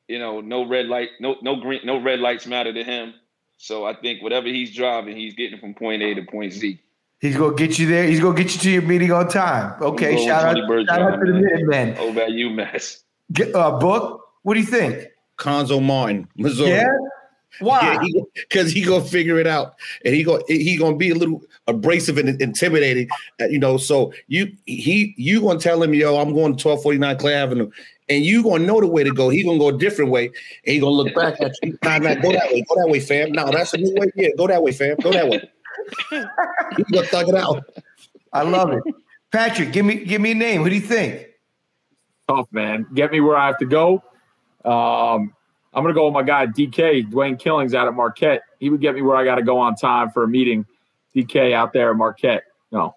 [0.07, 3.13] you know, no red light, no no green, no red lights matter to him.
[3.57, 6.79] So I think whatever he's driving, he's getting from point A to point Z.
[7.19, 8.05] He's gonna get you there.
[8.05, 9.81] He's gonna get you to your meeting on time.
[9.81, 11.97] Okay, shout out, shout out to the Minutemen.
[11.97, 13.03] Over at UMass.
[13.53, 14.27] Uh, book.
[14.43, 15.07] What do you think?
[15.37, 16.71] Cuonzo Martin, Missouri.
[16.71, 16.91] Yeah.
[17.59, 17.97] Why?
[18.33, 19.75] Because yeah, he, he, gonna figure it out,
[20.05, 23.09] and he gonna he gonna be a little abrasive and intimidating,
[23.41, 23.77] uh, you know.
[23.77, 27.69] So you he you gonna tell him, yo, I'm going to 1249 Clay Avenue,
[28.09, 29.29] and you gonna know the way to go.
[29.29, 30.33] He gonna go a different way, and
[30.73, 31.77] he gonna look back at you.
[31.83, 33.31] Nah, nah, go that way, go that way, fam.
[33.31, 34.11] No, that's a new way.
[34.15, 34.95] Yeah, go that way, fam.
[34.97, 35.41] Go that way.
[36.77, 37.63] He gonna thug it out.
[38.33, 38.83] I love it,
[39.31, 39.73] Patrick.
[39.73, 40.61] Give me give me a name.
[40.61, 41.27] What do you think?
[42.27, 42.87] Tough man.
[42.93, 44.03] Get me where I have to go.
[44.63, 45.33] Um,
[45.73, 48.43] I'm gonna go with my guy DK Dwayne Killings out at Marquette.
[48.59, 50.65] He would get me where I got to go on time for a meeting.
[51.15, 52.43] DK out there at Marquette.
[52.71, 52.95] No,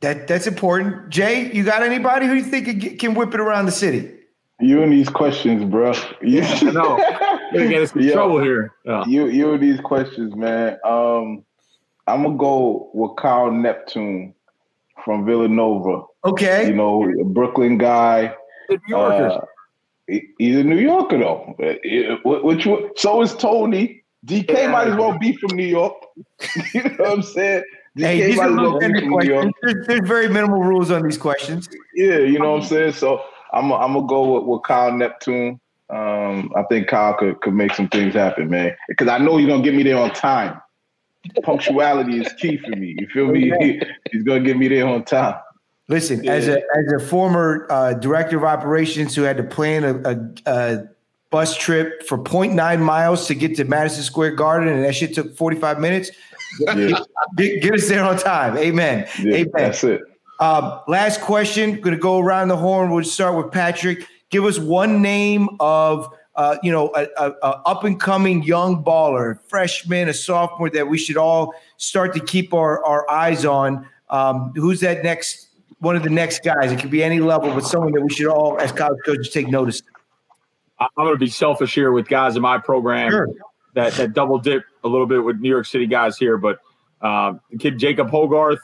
[0.00, 1.10] that that's important.
[1.10, 4.12] Jay, you got anybody who you think can whip it around the city?
[4.60, 5.92] You and these questions, bro.
[6.22, 6.42] You
[6.72, 6.96] no,
[7.52, 8.12] gonna get us in yeah.
[8.12, 8.72] trouble here.
[8.84, 9.04] Yeah.
[9.06, 10.78] You you and these questions, man.
[10.84, 11.44] Um,
[12.06, 14.34] I'm gonna go with Kyle Neptune
[15.04, 16.04] from Villanova.
[16.24, 18.34] Okay, you know, a Brooklyn guy.
[18.68, 19.32] New Yorkers.
[19.32, 19.44] Uh,
[20.38, 21.54] he's a New Yorker though.
[22.24, 24.02] Which so is Tony.
[24.26, 24.70] DK yeah.
[24.70, 25.94] might as well be from New York.
[26.74, 27.64] you know what I'm saying?
[27.96, 29.52] DK hey, these are well questions.
[29.62, 31.68] There's, there's, very minimal rules on these questions.
[31.94, 32.92] Yeah, you know what I'm saying.
[32.92, 35.60] So I'm I'm gonna go with, with Kyle Neptune.
[35.88, 38.76] Um, I think Kyle could, could make some things happen, man.
[38.88, 40.60] Because I know he's gonna get me there on time.
[41.42, 42.94] Punctuality is key for me.
[42.98, 43.52] You feel me?
[43.60, 43.82] He,
[44.12, 45.34] he's gonna get me there on time.
[45.90, 46.34] Listen, yeah.
[46.34, 50.30] as a as a former uh, director of operations who had to plan a, a,
[50.46, 50.88] a
[51.30, 55.36] bus trip for 0.9 miles to get to Madison Square Garden, and that shit took
[55.36, 56.12] 45 minutes.
[56.60, 57.00] Yeah.
[57.36, 58.56] Get, get, us there on time.
[58.56, 59.08] Amen.
[59.20, 59.50] Yeah, Amen.
[59.52, 60.00] That's it.
[60.38, 61.80] Um, last question.
[61.80, 62.92] Going to go around the horn.
[62.92, 64.06] We'll start with Patrick.
[64.30, 68.84] Give us one name of uh, you know a, a, a up and coming young
[68.84, 73.88] baller, freshman, a sophomore that we should all start to keep our, our eyes on.
[74.08, 75.49] Um, who's that next
[75.80, 76.70] one of the next guys.
[76.70, 79.48] It could be any level, but someone that we should all, as college coaches, take
[79.48, 79.82] notice.
[80.78, 83.28] I'm going to be selfish here with guys in my program sure.
[83.74, 86.60] that that double dip a little bit with New York City guys here, but
[87.02, 88.60] um, the kid Jacob Hogarth,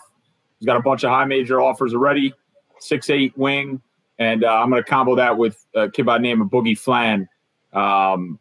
[0.59, 2.33] he's got a bunch of high major offers already,
[2.79, 3.83] six eight wing,
[4.19, 6.79] and uh, I'm going to combo that with a kid by the name of Boogie
[6.79, 7.29] Flan,
[7.73, 8.39] um,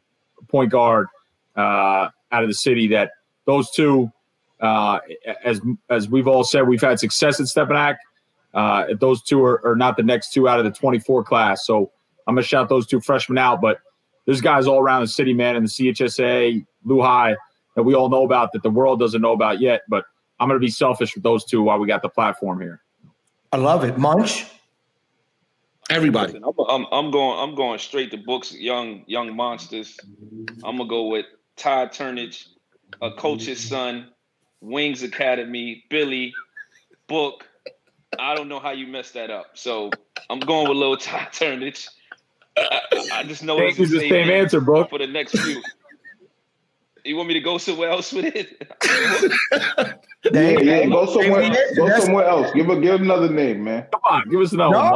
[0.47, 1.07] point guard
[1.57, 2.87] uh, out of the city.
[2.87, 3.11] That
[3.45, 4.09] those two,
[4.61, 4.99] uh,
[5.43, 7.97] as as we've all said, we've had success at Stepinac
[8.55, 11.65] uh, if those two are, are, not the next two out of the 24 class.
[11.65, 11.91] So
[12.25, 13.59] I'm going to shout those two freshmen out.
[13.61, 13.79] But
[14.25, 17.35] there's guys all around the city, man, in the CHSAA, Lou High,
[17.75, 19.81] that we all know about that the world doesn't know about yet.
[19.89, 20.05] But
[20.39, 22.81] I'm going to be selfish with those two while we got the platform here.
[23.51, 23.97] I love it.
[23.97, 24.45] Munch?
[25.89, 26.33] Everybody.
[26.33, 27.37] Listen, I'm, I'm, I'm, going.
[27.37, 28.51] I'm going straight to books.
[28.53, 29.99] Young young monsters.
[30.63, 31.27] I'm gonna go with
[31.57, 32.47] Todd Turnage,
[33.03, 34.07] a coach's son,
[34.61, 36.33] Wings Academy, Billy,
[37.07, 37.47] Book,
[38.19, 39.51] I don't know how you messed that up.
[39.57, 39.89] So
[40.29, 41.87] I'm going with Lil Ty Turnage.
[42.57, 44.85] I just know Thank it's you, the same answer, bro.
[44.85, 45.61] for the next few.
[47.03, 48.71] You want me to go somewhere else with it?
[50.33, 50.85] Yeah, yeah.
[50.87, 51.55] Go somewhere.
[51.75, 52.51] Go somewhere else.
[52.55, 53.85] Give a give another name, man.
[53.91, 54.91] Come on, give us another No,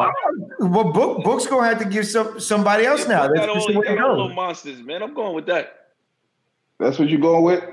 [0.59, 0.71] one.
[0.71, 3.21] well, book book's gonna have to give some somebody else now.
[3.23, 5.03] I That's got all, the you got all little monsters, man.
[5.03, 5.89] I'm going with that.
[6.79, 7.63] That's what you're going with.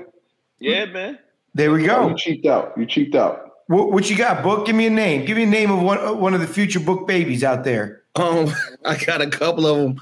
[0.59, 1.17] Yeah, man.
[1.55, 2.09] There we Oh, go.
[2.09, 2.77] you cheaped out.
[2.77, 3.46] You cheaped out.
[3.67, 4.65] What, what you got, book?
[4.65, 5.25] Give me a name.
[5.25, 8.03] Give me a name of one uh, one of the future book babies out there.
[8.15, 8.51] Um,
[8.85, 10.01] I got a couple of them.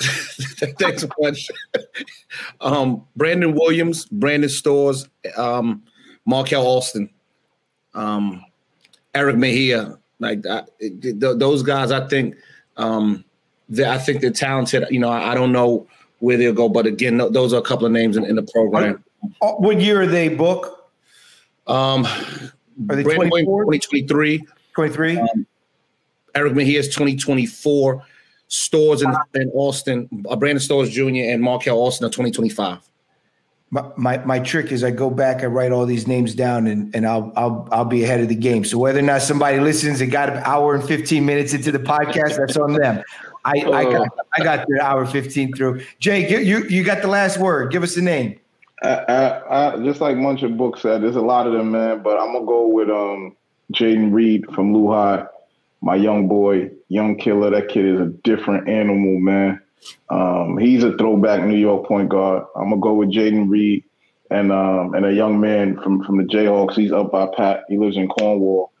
[0.78, 1.48] Thanks much.
[2.60, 5.06] um, Brandon Williams, Brandon Stores,
[5.36, 5.82] um,
[6.24, 7.10] Markel Austin,
[7.94, 8.44] um,
[9.14, 9.98] Eric Mejia.
[10.18, 10.42] Like
[10.78, 12.36] it- th- those guys, I think.
[12.76, 13.24] Um,
[13.68, 14.84] they, I think they're talented.
[14.90, 15.86] You know, I, I don't know
[16.18, 18.42] where they'll go, but again, th- those are a couple of names in, in the
[18.42, 19.02] program.
[19.42, 20.79] Oh, what year are they, book?
[21.66, 23.64] Um, Are they Brandon Williams, 24?
[23.64, 24.46] 2023.
[24.74, 25.20] 23?
[26.34, 28.04] Eric Mejia is 2024.
[28.48, 31.02] Stores in, in Austin, uh, Brandon Stores Jr.
[31.04, 32.78] and Markel Austin are 2025.
[33.72, 36.92] My, my my trick is I go back, I write all these names down, and,
[36.92, 38.64] and I'll I'll I'll be ahead of the game.
[38.64, 41.78] So whether or not somebody listens and got an hour and fifteen minutes into the
[41.78, 43.04] podcast, that's on them.
[43.44, 45.84] I, I got I got the hour fifteen through.
[46.00, 47.70] Jay, you you you got the last word.
[47.70, 48.40] Give us the name.
[48.82, 52.02] I, I, just like Munch and Book said, there's a lot of them, man.
[52.02, 53.36] But I'm gonna go with um
[53.74, 55.28] Jaden Reed from LuHi,
[55.82, 57.50] my young boy, young killer.
[57.50, 59.60] That kid is a different animal, man.
[60.08, 62.44] Um, he's a throwback New York point guard.
[62.56, 63.84] I'm gonna go with Jaden Reed
[64.30, 66.74] and um and a young man from from the Jayhawks.
[66.74, 67.64] He's up by Pat.
[67.68, 68.72] He lives in Cornwall,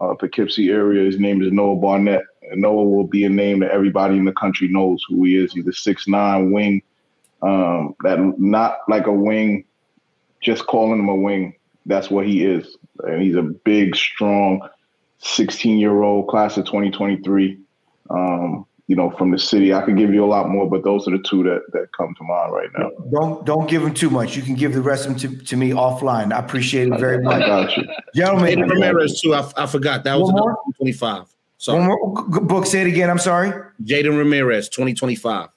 [0.00, 1.04] uh, Poughkeepsie area.
[1.04, 2.22] His name is Noah Barnett.
[2.50, 5.52] And Noah will be a name that everybody in the country knows who he is.
[5.52, 6.82] He's a six nine wing
[7.46, 9.64] um, that not like a wing,
[10.42, 11.54] just calling him a wing.
[11.86, 14.68] That's what he is, and he's a big, strong,
[15.18, 17.58] sixteen-year-old class of 2023.
[18.10, 19.74] Um, you know, from the city.
[19.74, 22.14] I could give you a lot more, but those are the two that that come
[22.18, 22.90] to mind right now.
[23.10, 24.36] Don't don't give them too much.
[24.36, 26.32] You can give the rest of them to, to me offline.
[26.32, 27.84] I appreciate it very I much, got you.
[28.14, 28.60] gentlemen.
[28.60, 29.34] Jaden Ramirez too.
[29.34, 30.50] I, I forgot that was One more?
[30.50, 31.24] another 25.
[31.66, 32.66] One more book.
[32.66, 33.10] Say it again.
[33.10, 33.50] I'm sorry,
[33.82, 35.48] Jaden Ramirez, 2025.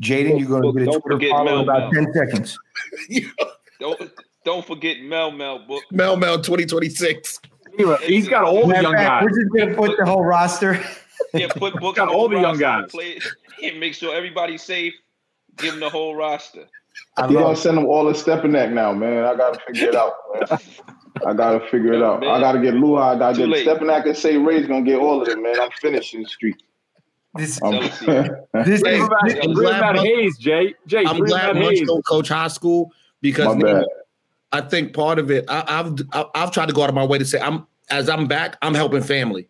[0.00, 0.38] Jaden.
[0.40, 2.04] You're going to get a Twitter forget follow in about Mel.
[2.04, 2.58] ten seconds.
[3.80, 4.10] Don't
[4.44, 5.82] don't forget Mel Mel book.
[5.90, 7.40] Mel Mel 2026.
[8.02, 9.22] He's got all the young guys.
[9.22, 10.82] We're just going to put the whole roster.
[11.34, 12.90] Yeah, put book Got on all the young guys.
[12.90, 13.20] Play,
[13.62, 14.94] and make sure everybody's safe.
[15.56, 16.66] Give them the whole roster.
[17.16, 19.24] I You love gonna send them all a Stepinac now, man.
[19.24, 20.12] I gotta figure it out.
[20.34, 20.58] Man.
[21.26, 22.26] I gotta figure it out.
[22.26, 23.00] I gotta get LuHi.
[23.16, 23.66] I gotta Too get late.
[23.66, 25.60] Stepinac and say Ray's gonna get all of them, man.
[25.60, 26.62] I'm finishing the street.
[27.34, 27.60] This.
[27.62, 27.72] I'm,
[28.64, 30.74] This Hey, is Bring back, I'm glad back Buck- Hayes, Jay.
[30.86, 31.86] Jay, I'm glad back Munch Hayes.
[31.88, 33.84] don't coach high school because my bad.
[34.52, 37.04] I think part of it, I, I've I- I've tried to go out of my
[37.04, 39.48] way to say I'm as I'm back, I'm helping family,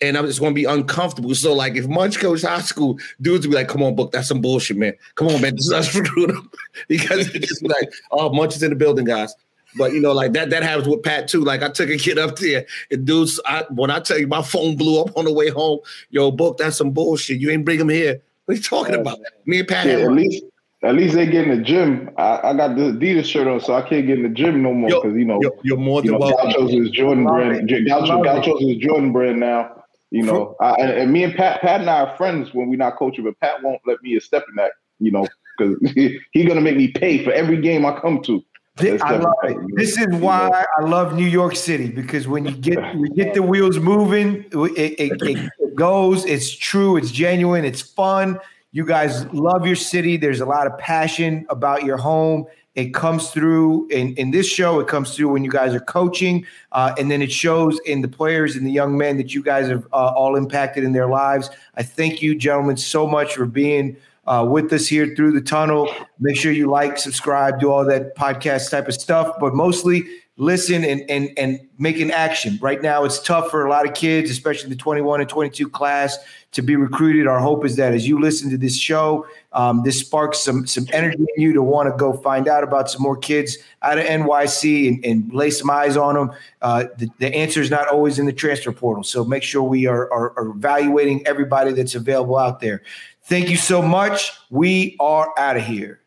[0.00, 1.34] and I'm just going to be uncomfortable.
[1.34, 4.28] So like, if Munch coach high school, dudes will be like, "Come on, book, that's
[4.28, 4.94] some bullshit, man.
[5.14, 6.50] Come on, man, this is us recruit him,"
[6.88, 9.34] because it's just like, "Oh, Munch is in the building, guys."
[9.76, 11.44] But you know, like that that happens with Pat too.
[11.44, 14.42] Like I took a kid up there, and dudes, I, when I tell you my
[14.42, 15.80] phone blew up on the way home,
[16.10, 17.40] yo, book, that's some bullshit.
[17.40, 18.20] You ain't bring him here.
[18.46, 19.18] What are you talking about?
[19.44, 20.42] Me and Pat Yeah, at least
[20.82, 22.10] at least they get in the gym.
[22.16, 24.72] I, I got the Adidas shirt on, so I can't get in the gym no
[24.72, 26.52] more because you know, you're, you're more you than know, welcome.
[26.52, 27.70] Gauchos is Jordan brand.
[27.70, 27.86] it.
[27.86, 29.74] Gaucho, Gauchos is Jordan brand now.
[30.10, 32.76] You know, I, and, and me and Pat, Pat and I are friends when we're
[32.76, 34.72] not coaching, but Pat won't let me a step in that.
[35.00, 35.26] You know,
[35.58, 38.42] because he's he gonna make me pay for every game I come to.
[38.78, 39.56] Thi- That's I love it.
[39.74, 43.42] This is why I love New York City because when you get you get the
[43.42, 46.24] wheels moving, it, it, it, it goes.
[46.24, 46.96] It's true.
[46.96, 47.64] It's genuine.
[47.64, 48.38] It's fun.
[48.72, 50.16] You guys love your city.
[50.16, 52.46] There's a lot of passion about your home.
[52.74, 54.78] It comes through in, in this show.
[54.78, 58.08] It comes through when you guys are coaching, uh, and then it shows in the
[58.08, 61.50] players and the young men that you guys have uh, all impacted in their lives.
[61.76, 63.96] I thank you, gentlemen, so much for being
[64.28, 65.92] uh, with us here through the tunnel.
[66.20, 70.04] Make sure you like, subscribe, do all that podcast type of stuff, but mostly
[70.38, 72.58] listen and and and make an action.
[72.62, 76.16] Right now, it's tough for a lot of kids, especially the 21 and 22 class,
[76.52, 77.26] to be recruited.
[77.26, 80.86] Our hope is that as you listen to this show, um, this sparks some some
[80.92, 84.04] energy in you to want to go find out about some more kids out of
[84.04, 86.30] NYC and, and lay some eyes on them.
[86.62, 89.86] Uh, the, the answer is not always in the transfer portal, so make sure we
[89.86, 92.82] are, are, are evaluating everybody that's available out there.
[93.28, 94.32] Thank you so much.
[94.48, 96.00] We are out of here.